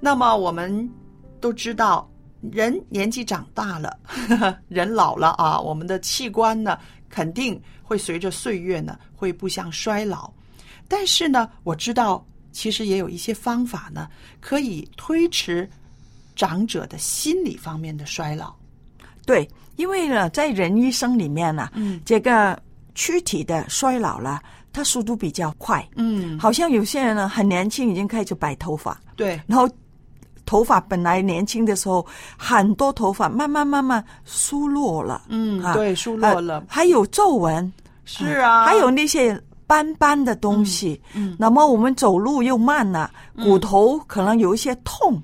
[0.00, 0.90] 那么我们
[1.40, 2.06] 都知道，
[2.52, 3.96] 人年纪长大了，
[4.68, 6.78] 人老了啊，我们的器官呢
[7.08, 10.30] 肯定会随着岁月呢会不相衰老。
[10.88, 12.22] 但是呢，我知道
[12.52, 14.08] 其实也有一些方法呢，
[14.40, 15.68] 可以推迟
[16.36, 18.52] 长者的心理方面的衰老。
[19.24, 22.60] 对，因为呢，在人一生里面呢，嗯这个
[22.94, 24.42] 躯体的衰老了，
[24.74, 29.66] 它速度比较快，嗯，好像有些人呢很年轻已经开始白头发，对，然后
[30.44, 32.04] 头发本来年轻的时候
[32.36, 37.72] 很多头发，慢慢慢慢疏落了，啊嗯对疏落了呃还有皱纹，
[38.04, 45.22] 是啊，还有那些斑斑的东西，嗯，那么我们走路又慢了，骨头可能有一些痛，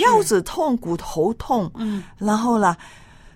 [0.00, 2.76] 腰子痛，骨头痛，嗯，然后呢，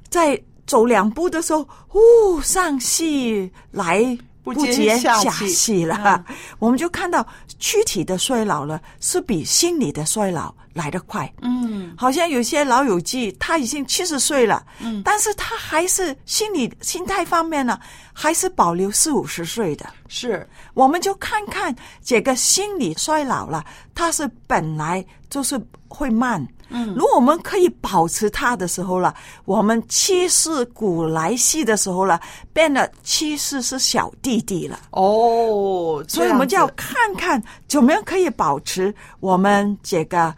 [0.08, 1.60] 在走两步的时候，
[1.92, 4.16] 呜，上气来
[4.54, 6.24] 不接接下下气气了，
[6.60, 7.26] 我们就看到
[7.58, 11.32] 躯体的衰老了，是比心理的衰老来得快。
[11.40, 17.80] 嗯好像有些老友记，他已经七十岁了，嗯但是他还是心理心态方面呢，
[18.12, 19.86] 还是保留四五十岁的。
[20.06, 21.74] 是，我们就看看
[22.04, 23.64] 这个心理衰老了，
[23.94, 25.58] 他是本来就是
[25.88, 26.46] 会慢。
[26.68, 29.14] 嗯如果我们可以保持他的时候了，
[29.44, 32.20] 我们七世古来稀的时候了，
[32.52, 34.80] 变得七世是小弟弟了。
[34.90, 40.34] 哦，所以我们就要看看怎么样可以保持我们这个，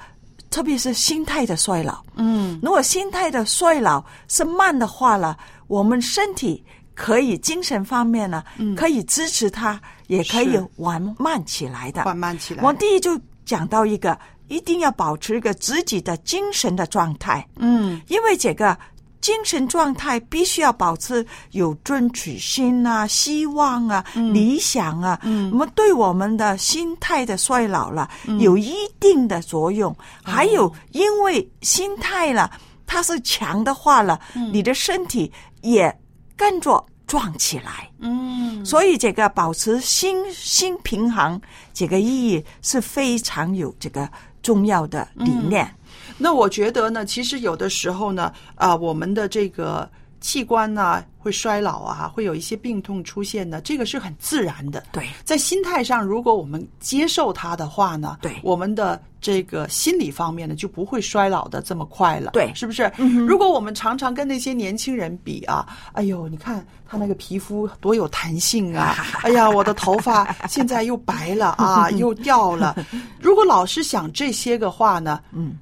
[0.51, 2.03] 特别是心态的衰老。
[2.16, 5.36] 嗯如果心态的衰老是慢的话了，
[5.66, 8.42] 我们身体可以精神方面呢，
[8.76, 12.03] 可以支持它，也可以是缓慢起来的。
[12.03, 12.62] 缓慢起来。
[12.62, 14.18] 我第一就讲到一个，
[14.49, 18.76] 一定要保持一个自己的精神的状态，嗯因为这个
[19.29, 25.51] 精神状态必须要保持有争取心啊、希望啊、理想啊，嗯。
[25.51, 28.09] 那么对我们的心态的衰老了、
[28.41, 29.95] 有一定的作用。
[30.24, 32.51] 还有，因为心态了，
[32.87, 34.18] 它是强的话了，
[34.51, 35.95] 你的身体也
[36.35, 37.87] 跟着壮起来。
[37.99, 41.39] 嗯，所以这个保持心心平衡，
[41.74, 44.09] 这个意义是非常有这个
[44.41, 45.70] 重要的理念。
[46.19, 49.89] 那我觉得呢，其实有的时候呢，啊、我们的这个
[50.21, 54.83] 器官呢会衰老啊，会有一些病痛出现呢，这个是很自然的。
[54.91, 62.33] 对，在心态上，如果我们接受它的话呢，对我们的这个心理方面呢就不会衰老的这么快了。
[62.33, 62.91] 对是不是？
[63.27, 68.97] 如果我们常常跟那些年轻人比啊，哎呦，你看他那个皮肤多有弹性啊！
[69.23, 72.75] 哎呀，我的头发现在又白了啊， 又掉了。
[73.21, 75.57] 如果老是想这些个话呢，嗯。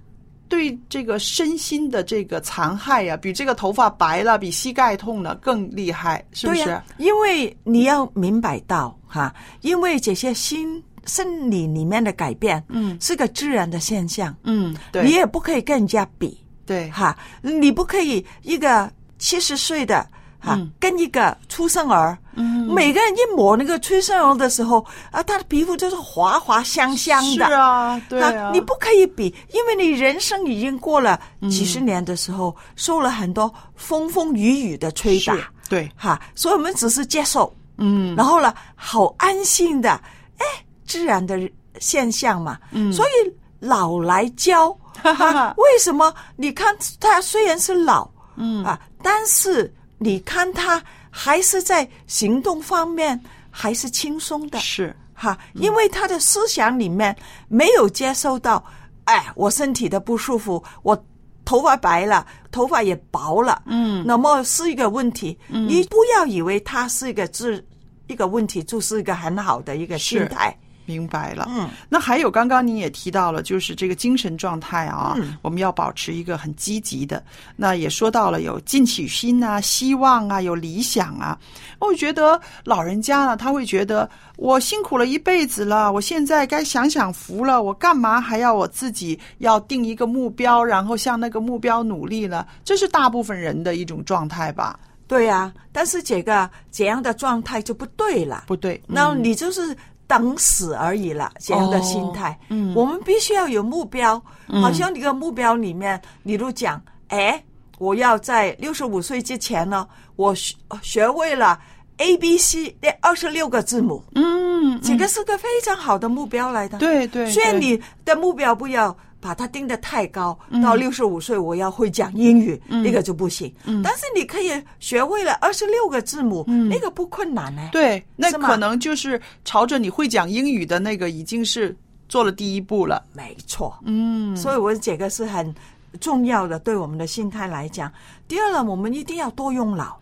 [0.49, 6.81] 对这个身心的这个残害呀、比这个头发白了，比膝盖痛了更厉害，是不是？
[6.99, 20.07] 因为你要明白到哈，因为这些心生理里面的改变，嗯是个自然的现象，嗯，对，你也不可以跟人家比对，哈，你不可以一个七十岁的。
[20.39, 20.71] 哈，嗯。
[20.79, 22.67] 跟一个出生儿，嗯。
[22.73, 31.19] 每个人一抹那个出生儿的时候，啊，他的皮肤就是滑滑香香的，是啊，对啊，你不可以比，因为你人生已经过了
[31.51, 35.35] 几十年的时候，受了很多风风雨雨的吹打，
[35.69, 39.91] 对，哈，所以我们只是接受，嗯，然后呢，好安心的，
[40.39, 40.45] 哎，
[40.87, 41.39] 自然的
[41.79, 42.93] 现象嘛，嗯。
[42.93, 44.71] 所以老来教，
[45.03, 46.13] 哈为什么？
[46.37, 48.63] 你看他虽然是老，嗯。
[48.65, 53.19] 啊，但是你看他还是在行动方面
[53.51, 57.17] 还是轻松的，是，哈，因为他的思想里面
[57.49, 58.63] 没有接受到，
[59.05, 61.05] 哎，我身体的不舒服，我
[61.45, 64.05] 头发白了，头发也薄了，嗯。
[64.07, 65.39] 那么是一个问题。
[65.49, 65.67] 嗯。
[65.69, 67.65] 你不要以为它是一个自
[68.09, 70.57] 一个问题，就是一个很好的一个心是态。
[70.87, 71.47] 明白了。
[71.51, 77.23] 嗯，那还有刚刚你也提到了，就是这个精神状态啊，嗯我们要保持一个很积极的。
[77.57, 81.39] 那也说到了有进取心啊、希望啊、有理想啊。
[81.79, 92.47] 我觉得老人家呢，他会觉得我辛苦了一辈子了，我现在该享享福了，我干嘛还要我自己要定一个目标，然后向那个目标努力呢？
[92.65, 94.79] 这是大部分人的一种状态吧？
[95.09, 98.45] 对呀、但是这个这样的状态就不对了。
[98.49, 99.77] 不对，那嗯你就是
[100.07, 102.39] 等死而已了，这样的心态。
[102.49, 107.43] 嗯我们必须要有目标，嗯好像你个目标里面，你都讲，哎，
[107.79, 109.87] 我要在六十五岁之前呢，
[110.17, 111.59] 我学学会了
[111.99, 114.03] A、B、C 那二十六个字母。
[114.15, 116.79] 嗯，这个是个非常好的目标来的。
[116.79, 118.97] 对对，对虽然你的目标不要
[119.27, 123.53] 把它定得太高，嗯到六十五岁我要会讲英语，嗯那个就不行。
[123.65, 127.71] 嗯但是你可以学会了二十六个字母，嗯那个不困难呢。
[127.73, 131.77] 对，那可能就是朝着你会讲英语的那个，已经是
[132.09, 133.05] 做了第一步了。
[133.13, 135.53] 没错，嗯，所以我这个是很
[136.01, 137.93] 重要的，对我们的心态来讲。
[138.29, 139.99] 第二呢，我们一定要多用脑。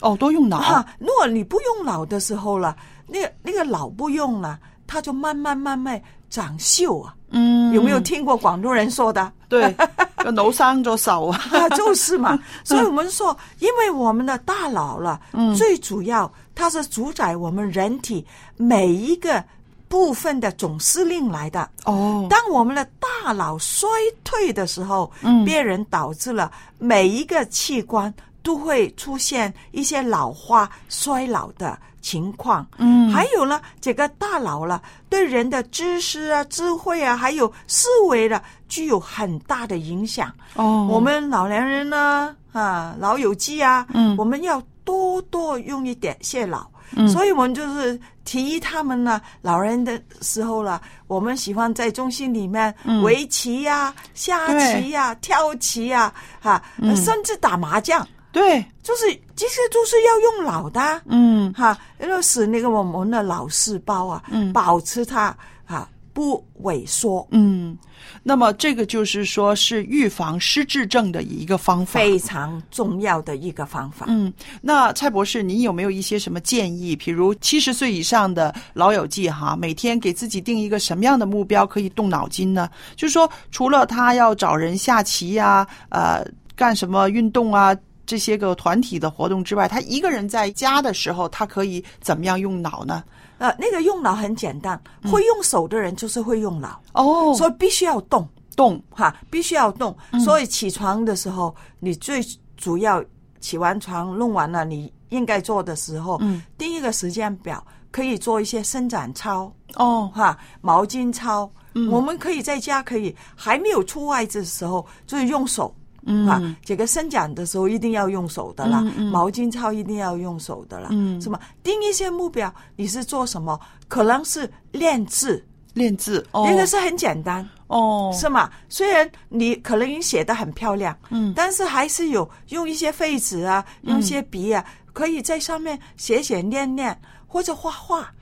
[0.00, 0.58] 哦，多用脑。
[0.58, 7.14] 啊，如果你不用脑的时候了，那个那个脑不用了，它就慢慢慢慢长锈啊。
[7.34, 9.30] 嗯有没有听过广东人说的？
[9.48, 9.70] 对，
[10.16, 11.38] 个脑生咗手啊。
[11.52, 12.38] 啊，就是嘛。
[12.64, 18.24] 所以我们说，因为我们的大脑了，嗯最主要它是主宰我们人体
[18.56, 19.42] 每一个
[19.88, 21.68] 部分的总司令来的。
[21.84, 23.88] 哦，当我们的大脑衰
[24.22, 28.12] 退的时候，嗯别人导致了每一个器官
[28.42, 32.66] 都会出现一些老化、衰老的情况。
[32.76, 33.10] 嗯。
[33.10, 40.30] 还有呢，这个大脑了，对人的知识啊、智慧啊，还有思维的，具有很大的影响。
[40.54, 44.14] 哦，我们老年人呢，啊，老友记啊，嗯。
[44.18, 46.66] 我们要多多用一点谢老。
[46.94, 47.08] 嗯。
[47.08, 53.02] 所以我们就是提议他们呢，老人的时候了，我们喜欢在中心里面嗯。
[53.02, 56.94] 围棋呀、下棋呀、跳棋呀，哈、嗯。
[56.96, 59.06] 甚至打麻将，对，就是
[59.36, 67.78] 这些都是要用脑的啊，嗯哈，要使那个我们的脑细胞啊，嗯保持它啊不萎缩，嗯，
[68.24, 72.00] 那么这个就是说是预防失智症的一个方法。
[72.00, 74.06] 非常重要的一个方法。
[74.08, 76.96] 嗯，那蔡博士，您有没有一些什么建议？
[76.96, 82.68] 比如七十岁以上的老友记哈，每天给自己定一个什么样的目标可以动脑筋呢？
[82.96, 86.24] 就是说，除了他要找人下棋呀、呃，
[86.56, 87.76] 干什么运动啊，
[88.06, 93.02] 这些个团体的活动之外，他一个人在家的时候，他可以怎么样用脑呢？
[93.38, 94.80] 呃，那个用脑很简单，
[95.10, 99.94] 会用手的人就是会用脑，哦，所以必须要动动哈，必须要动。
[100.12, 102.24] 嗯所以起床的时候，你最
[102.56, 103.04] 主要
[103.40, 111.50] 起完床弄完了，你应该做的时候，嗯，定一个时间表，可以做一些伸展操哦，哈，毛巾操。
[111.76, 115.74] 嗯我们可以在家可以还没有出外的时候，就是用手。
[116.06, 121.38] 嗯啊，这个伸展的时候一定要用手的啦，嗯嗯毛巾操一定要用手的啦，嗯是吗？
[121.62, 123.58] 定一些目标，你是做什么？
[123.88, 125.44] 可能是练字，
[125.74, 128.50] 练字，哦，那个是很简单，哦，是吗？
[128.68, 138.12] 虽然你可能写的很漂亮，嗯但是还是有用一些废纸啊，用一些笔啊，可以在上面写写练练或者画画。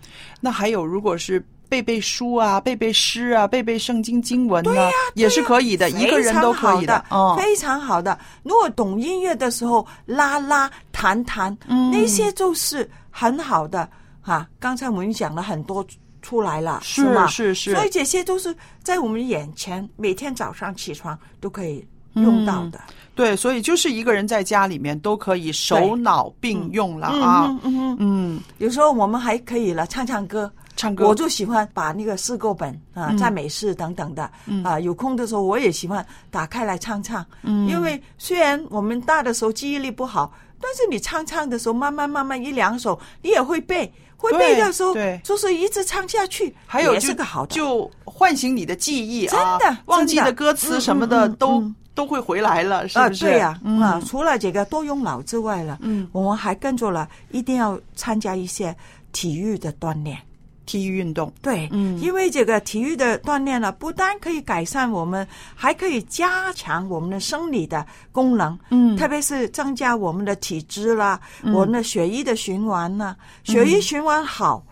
[0.40, 8.18] 那还有，如果是背背书啊、背背诗啊、背背圣经经文啊，也是可以的，一个人都可以的，哦，非常好的。
[8.42, 13.88] 如果懂音乐的时候拉拉弹弹，嗯那些就是很好的
[14.20, 15.82] 哈、刚才我们讲了很多
[16.20, 17.26] 出来了，是吗？
[17.28, 21.82] 是是所以这些都是在我们眼前，每天早上起床都可以
[22.16, 22.78] 用到的。
[23.14, 30.52] 对，所以就是一个人在家里面都可以手脑并用了啊，嗯嗯嗯，嗯，有时候我们还可以了唱唱歌。
[30.76, 37.24] 唱歌，我就喜欢把那个试歌本啊、嗯赞美诗等等的嗯啊，有空的时候我也喜欢打开来唱唱。
[37.42, 43.92] 嗯因为虽然我们大的时候记忆力不好，但是你唱唱的时候，慢慢慢慢一两首，你也会背。
[44.16, 44.94] 会背的时候，
[45.24, 47.56] 就是一直唱下去，还有就是个好的。
[47.56, 53.24] 就唤醒你的记忆啊，真的忘记的的歌词什么的都嗯都会回来了，是啊，不是？
[53.24, 58.72] 对呀、嗯啊，除了这个多用脑之外了，嗯，我们还跟着了，一定要参加一些
[59.10, 60.16] 体育的锻炼。
[60.64, 61.98] 体育运动，对，嗯。
[62.00, 68.96] 因为这个体育的锻炼呢，不但可以改善我们，还可以加强我们的生理的功能，嗯。
[68.96, 71.52] 特别是增加我们的体质啦，嗯。
[71.52, 74.64] 我们的血液的循环呢，血液循环好，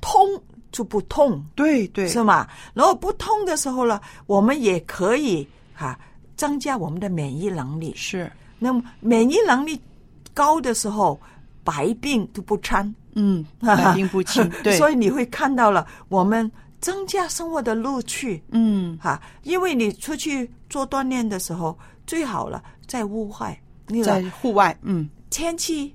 [0.00, 0.20] 通
[0.70, 2.46] 就不痛，对对，是吗？
[2.74, 5.98] 然后不痛的时候呢，我们也可以哈、
[6.36, 7.92] 增加我们的免疫能力。
[7.96, 9.80] 是，那么免疫能力
[10.34, 11.18] 高的时候，
[11.64, 12.94] 百病都不侵。
[13.18, 14.48] 嗯， 百病不侵。
[14.62, 16.50] 对，所以你会看到了我们
[16.80, 18.42] 增加生活的乐趣。
[18.52, 25.92] 嗯，哈，因为你出去做锻炼的时候，最好了在户外，那个在户外，嗯天气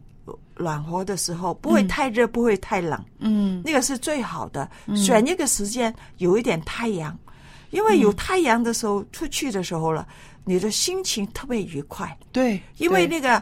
[0.57, 4.69] 暖和的时候，不会太热，不会太冷，嗯那个是最好的。
[4.95, 7.17] 选一个时间有一点太阳，
[7.71, 10.05] 因为有太阳的时候，出去的时候了，
[10.43, 12.15] 你的心情特别愉快。
[12.31, 13.41] 对，因为那个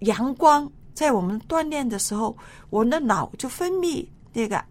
[0.00, 2.36] 阳光在我们锻炼的时候，
[2.70, 4.62] 我们的脑就分泌那个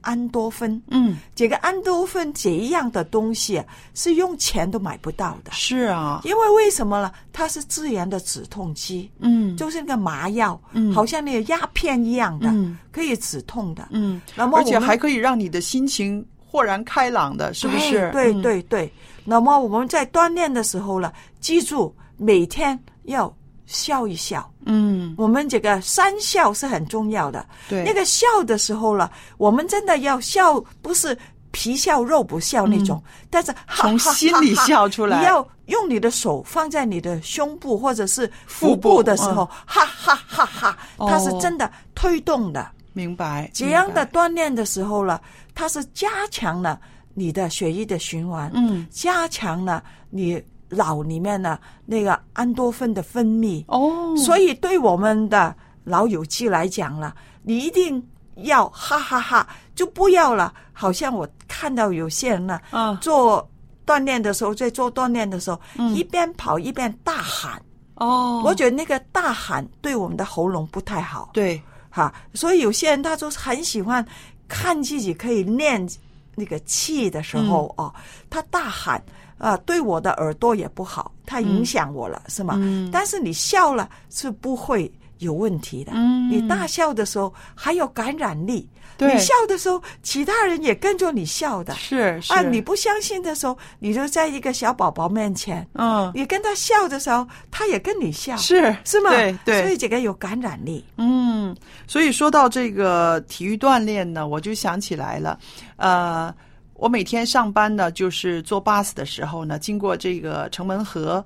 [0.00, 0.80] 安多芬。
[0.88, 3.64] 嗯这个安多芬这样的东西啊
[3.94, 5.50] 是用钱都买不到的。
[5.52, 7.12] 是啊，因为为什么呢？
[7.32, 13.88] 它是自然的止痛剂，嗯就是那个麻药，嗯好像那个鸦片一样的，嗯可以止痛的。
[13.90, 18.10] 嗯，那么而且还可以让你的心情豁然开朗的，是不是？
[18.12, 18.92] 对嗯对对。
[19.24, 23.34] 那么我们在锻炼的时候呢，记住每天要
[23.66, 24.50] 笑一笑。
[24.64, 27.46] 嗯，我们这个三笑是很重要的。
[27.68, 31.16] 对，那个笑的时候了，我们真的要笑，不是
[31.50, 35.18] 皮笑肉不笑那种，但是哈从心里笑出来。
[35.18, 39.48] 你要用你的手放在你的胸部或者是腹腹部部的时候，嗯。
[39.66, 42.70] 哈哈哈哈，它是哦真的推动的。
[42.92, 45.20] 明白这样的锻炼的时候了，
[45.54, 46.80] 它是加强了
[47.12, 50.42] 你的血液的循环，嗯，加强了你
[50.76, 53.64] 脑里面的那个安多芬的分泌。
[53.66, 58.00] 哦，所以对我们的老友记来讲了，你一定
[58.36, 60.52] 要哈哈哈就不要了。
[60.72, 63.48] 好像我看到有些人呢，啊做
[63.86, 67.60] 锻炼的时候，在做锻炼的时候，嗯一边跑一边大喊。
[67.94, 71.30] 哦，我觉得那个大喊对我们的喉咙不太好。
[71.32, 71.58] 对，
[71.88, 74.06] 哈，所以有些人他就是很喜欢
[74.48, 75.88] 看自己可以练
[76.34, 77.94] 那个气的时候、嗯哦，
[78.28, 79.02] 他大喊
[79.38, 82.54] 啊、对我的耳朵也不好，它影响我了，是吗？
[82.58, 85.92] 嗯但是你笑了是不会有问题的。
[85.94, 88.68] 嗯你大笑的时候还有感染力，
[88.98, 91.74] 对你笑的时候，其他人也跟着你笑的。
[91.74, 99.10] 是是啊，你不相信的时候，你就在一个小宝宝面前，嗯你跟他笑的时候，他也跟你笑，是是吗？
[99.10, 100.84] 对对所以这个有感染力。
[100.96, 101.54] 嗯，
[101.86, 105.38] 所以说到这个体育锻炼呢，我就想起来了，
[105.76, 106.34] 呃，
[106.78, 111.24] 我每天上班呢，就是坐 bus 的时候呢，经过这个城门河，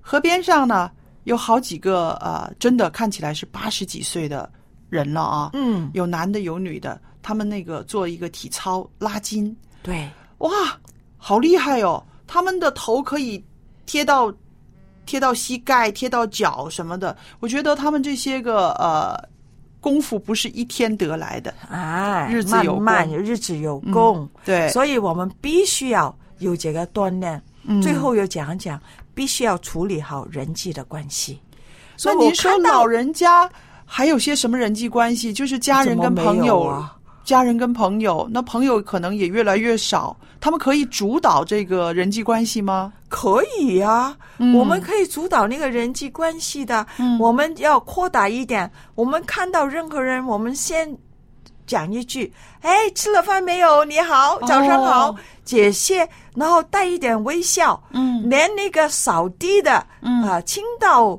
[0.00, 0.90] 河边上呢
[1.24, 4.50] 有好几个呃，真的看起来是八十几岁的
[4.88, 10.50] 人了啊，嗯，有男的有女的，他们那个做一个体操拉筋，对，哇，
[11.16, 12.02] 好厉害哦！
[12.26, 13.44] 他们的头可以
[13.86, 14.32] 贴到
[15.04, 17.16] 贴到膝盖、贴到脚什么的。
[17.40, 19.16] 我觉得他们这些个呃
[19.80, 27.42] 功夫不是一天得来的，哎，日子有慢慢日子有功，对，所以我们必须要有这个锻炼。
[27.64, 28.80] 嗯最后又讲讲，
[29.14, 31.38] 必须要处理好人际的关系。
[31.96, 33.48] 所以我那您说老人家
[33.84, 35.30] 还有些什么人际关系？
[35.30, 42.92] 就是家人跟朋友，啊家人跟朋友，那朋友可能也越来越少，他们可以主导这个人际关系吗？
[43.08, 46.86] 可以呀、嗯我们可以主导那个人际关系的。
[46.98, 50.96] 嗯我们要扩大一点，我们看到任何人，我们先
[51.66, 53.84] 讲一句：“哎，吃了饭没有？
[53.84, 55.10] 你好，早上好。
[55.10, 57.80] 哦这些，然后带一点微笑。
[57.90, 61.18] 嗯连那个扫地的，嗯啊，清道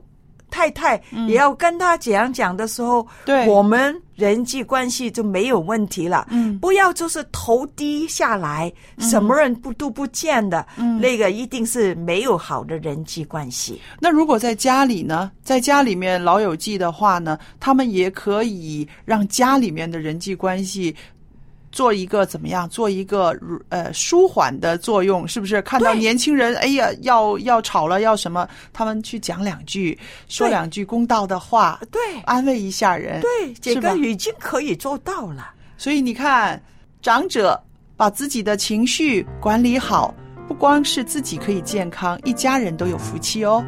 [0.52, 1.28] 太太嗯。
[1.28, 3.48] 也要跟他这样讲的时候，对。
[3.48, 6.28] 我们人际关系就没有问题了。
[6.30, 6.60] 嗯。
[6.60, 11.00] 不要就是头低下来，什么人不都不见的，嗯。
[11.00, 13.82] 那个一定是没有好的人际关系。
[14.00, 20.96] 那如果在家里呢，在家里面老友记的话呢，他们也可以让家里面的人际关系
[21.72, 22.68] 做一个怎么样？
[22.70, 23.38] 做一个
[23.70, 25.62] 呃舒缓的作用，是不是？
[25.62, 29.98] 看到年轻人，哎呀，要要吵了，要什么，他们去讲两句，
[30.28, 33.22] 说两句公道的话，对安慰一下人。
[33.22, 35.52] 对，这个已经可以做到了。
[35.78, 36.62] 所以你看，
[37.02, 37.60] 长者
[37.96, 40.14] 把自己的情绪管理好，
[40.48, 43.64] 不光是自己可以健康，一家人都有福气哦。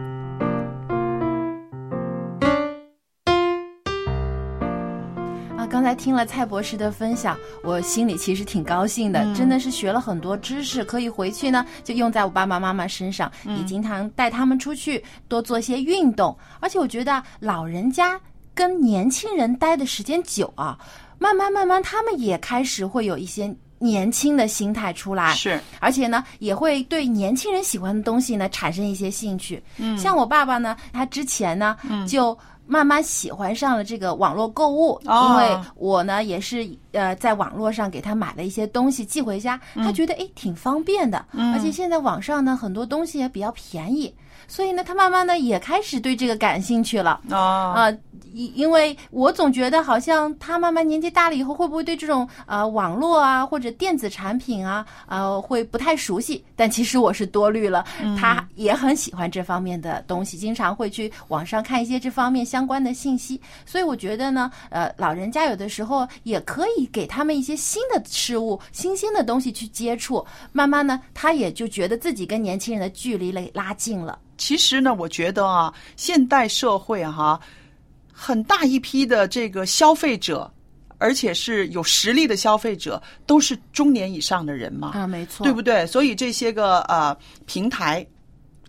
[5.83, 16.33] 刚才听了蔡博士的分享，我心里其实挺高兴的，嗯真的是学了很多知识，可以回去呢就用在我爸爸妈妈身上，嗯也经常带他们出去多做些运动。
[16.61, 18.17] 而且我觉得啊老人家
[18.55, 20.79] 跟年轻人待的时间久啊，
[21.19, 23.53] 慢慢慢慢他们也开始会有一些。
[23.79, 29.61] 年轻的心态出来，是，而且呢，也会对年轻人喜欢的东西呢产生一些兴趣。
[29.75, 31.75] 嗯像我爸爸呢，他之前呢，
[32.07, 35.27] 就慢慢喜欢上了这个网络购物，哦。
[35.29, 44.13] 因为我呢也是呃在网络上给他买了一些东西寄回家，他觉得诶挺方便的，而且现在网上呢很多东西也比较便宜，
[44.47, 47.19] 所以呢他慢慢的也开始对这个感兴趣了。
[47.29, 47.93] 啊啊，
[48.31, 56.43] 因因为我总觉得好像他慢慢年纪大了以后，会不会对这种呃网络啊或者电子产品啊呃会不太熟悉？
[56.55, 57.85] 但其实我是多虑了，
[58.19, 63.39] 他也很喜欢这方面的东西，经常会去网上看一些这方面相关的信息。
[63.65, 74.19] 所以我觉得呢，呃，老人家有的时候也可以给他们一些新的事物、新鲜的东西去接触，慢慢呢，他也就觉得自己跟年轻人的距离拉拉近了。
[74.37, 77.39] 其实呢，我觉得啊，现代社会啊哈、
[78.13, 80.49] 很大一批的这个消费者，
[80.99, 85.85] 而且是有实力的消费者，都是中年以上的人嘛，啊，没错，对不对？
[85.87, 88.05] 所以这些个呃平台。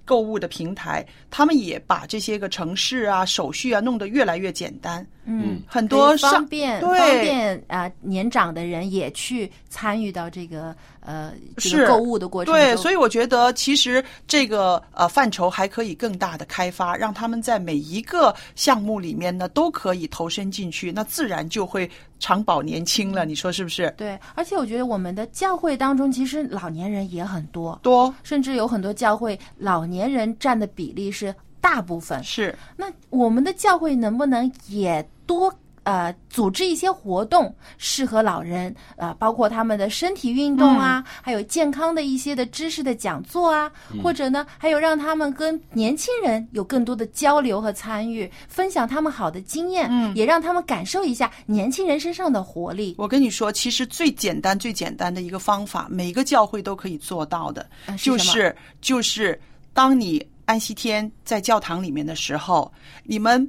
[0.06, 5.06] 购物的平台，他们也把这些个城市啊、手续啊弄得越来越简单。
[5.24, 6.92] 嗯，很多方便方
[7.22, 12.52] 便啊、年长的人也去参与到这个呃这是个购物的过程。
[12.52, 21.88] 对，所以我觉得其实这个呃范畴还可以更大的开发，让他们在每一个项目里面呢都可以投身进去，那自然就会
[22.18, 23.24] 长保年轻了。
[23.24, 23.92] 你说是不是？
[23.96, 32.22] 对，而且我觉得我们的教会当中，其实老年人也很多，多甚至有很多教会老年人占的比例是大部分。
[32.24, 35.52] 是那我们的教会能不能也多
[35.84, 43.70] 呃组织一些活动，适合老人呃，包括他们的身体运动啊，还有健康的一些的知识的讲座啊，
[44.02, 50.12] 或者呢，还有让他们跟年轻人有更多的交流和参与，分享他们好的经验，嗯。
[50.14, 52.94] 也让他们感受一下年轻人身上的活力。
[52.98, 57.68] 我跟你说，其实最简单、最简单的一个方法，每个教会都可以做到的，
[57.98, 59.38] 就是就是
[59.72, 62.72] 当你安息天在教堂里面的时候，
[63.02, 63.46] 你们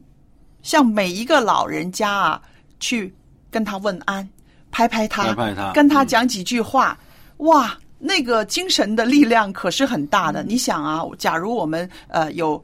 [0.66, 2.42] 向每一个老人家啊
[2.80, 3.14] 去
[3.52, 4.28] 跟他问安，
[4.72, 6.98] 拍拍他，拍拍他跟他嗯讲几句话，
[7.38, 10.44] 哇，那个精神的力量可是很大的。
[10.44, 12.62] 你想啊，假如我们呃有。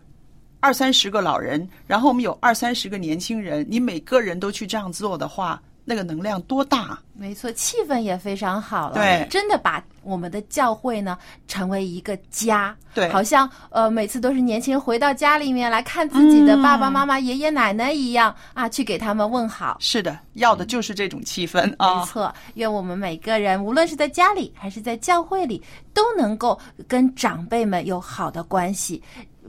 [0.64, 5.60] 二三十个老人，然后我们有二三十个年轻人，你每个人都去这样做的话，
[5.92, 6.98] 那个能量多大？
[7.14, 8.96] 没错，气氛也非常好了。
[8.96, 11.18] 对真的把我们的教会呢
[11.50, 12.74] 成为一个家。
[12.94, 19.76] 对好像呃每次都是年轻人回到家里面来看自己的爸爸妈妈、爷爷奶奶一样啊，去给他们问好。
[19.80, 22.00] 是的，要的就是这种气氛啊。
[22.00, 25.62] 没错，愿我们每个人，无论是在家里还是在教会里，
[25.94, 29.02] 都能够跟长辈们有好的关系，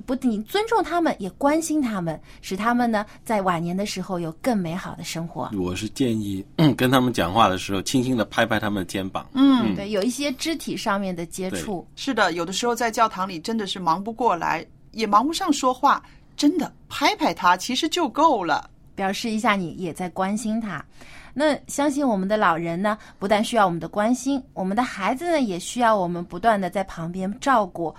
[0.07, 5.51] 不仅尊重他们，也关心他们，使他们呢在晚年的时候有更美好的生活。
[5.59, 6.45] 我是建议、
[6.77, 9.27] 跟他们讲话的时候，轻轻的拍拍他们的肩膀。
[9.35, 11.87] 嗯，对，有一些肢体上面的接触。
[11.95, 16.03] 是的，有的时候在教堂里真的是忙不过来，也忙不上说话，
[16.37, 18.71] 真的拍拍他其实就够了。
[18.95, 20.85] 表示一下你也在关心他。
[21.33, 27.95] 那相信我们的老人呢，不但需要我们的关心，我们的孩子呢，也需要我们不断的在旁边照顾。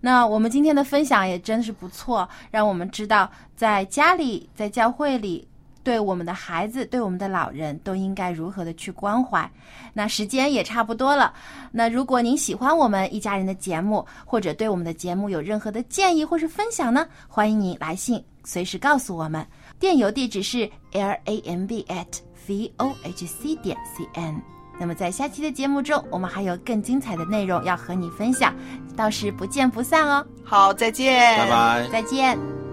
[0.00, 5.46] 那我们今天的分享也真是不错，让我们知道在家里、在教会里，
[5.82, 9.50] 对我们的孩子、对我们的老人都应该如何的去关怀。
[9.92, 11.32] 那时间也差不多了，
[11.72, 19.44] 那如果您喜欢我们一家人的节目，或者对我们的节目有任何的建议或是分享呢，欢迎您来信，随时告诉我们。
[19.80, 24.57] 电邮地址是 l a m b at v o h c 点 c n。
[24.78, 28.54] 那么在下期的节目中，我们还有更精彩的内容要和你分享，
[28.96, 30.24] 到时不见不散哦。
[30.44, 31.88] 好，再见，拜拜。
[31.90, 32.67] 再见。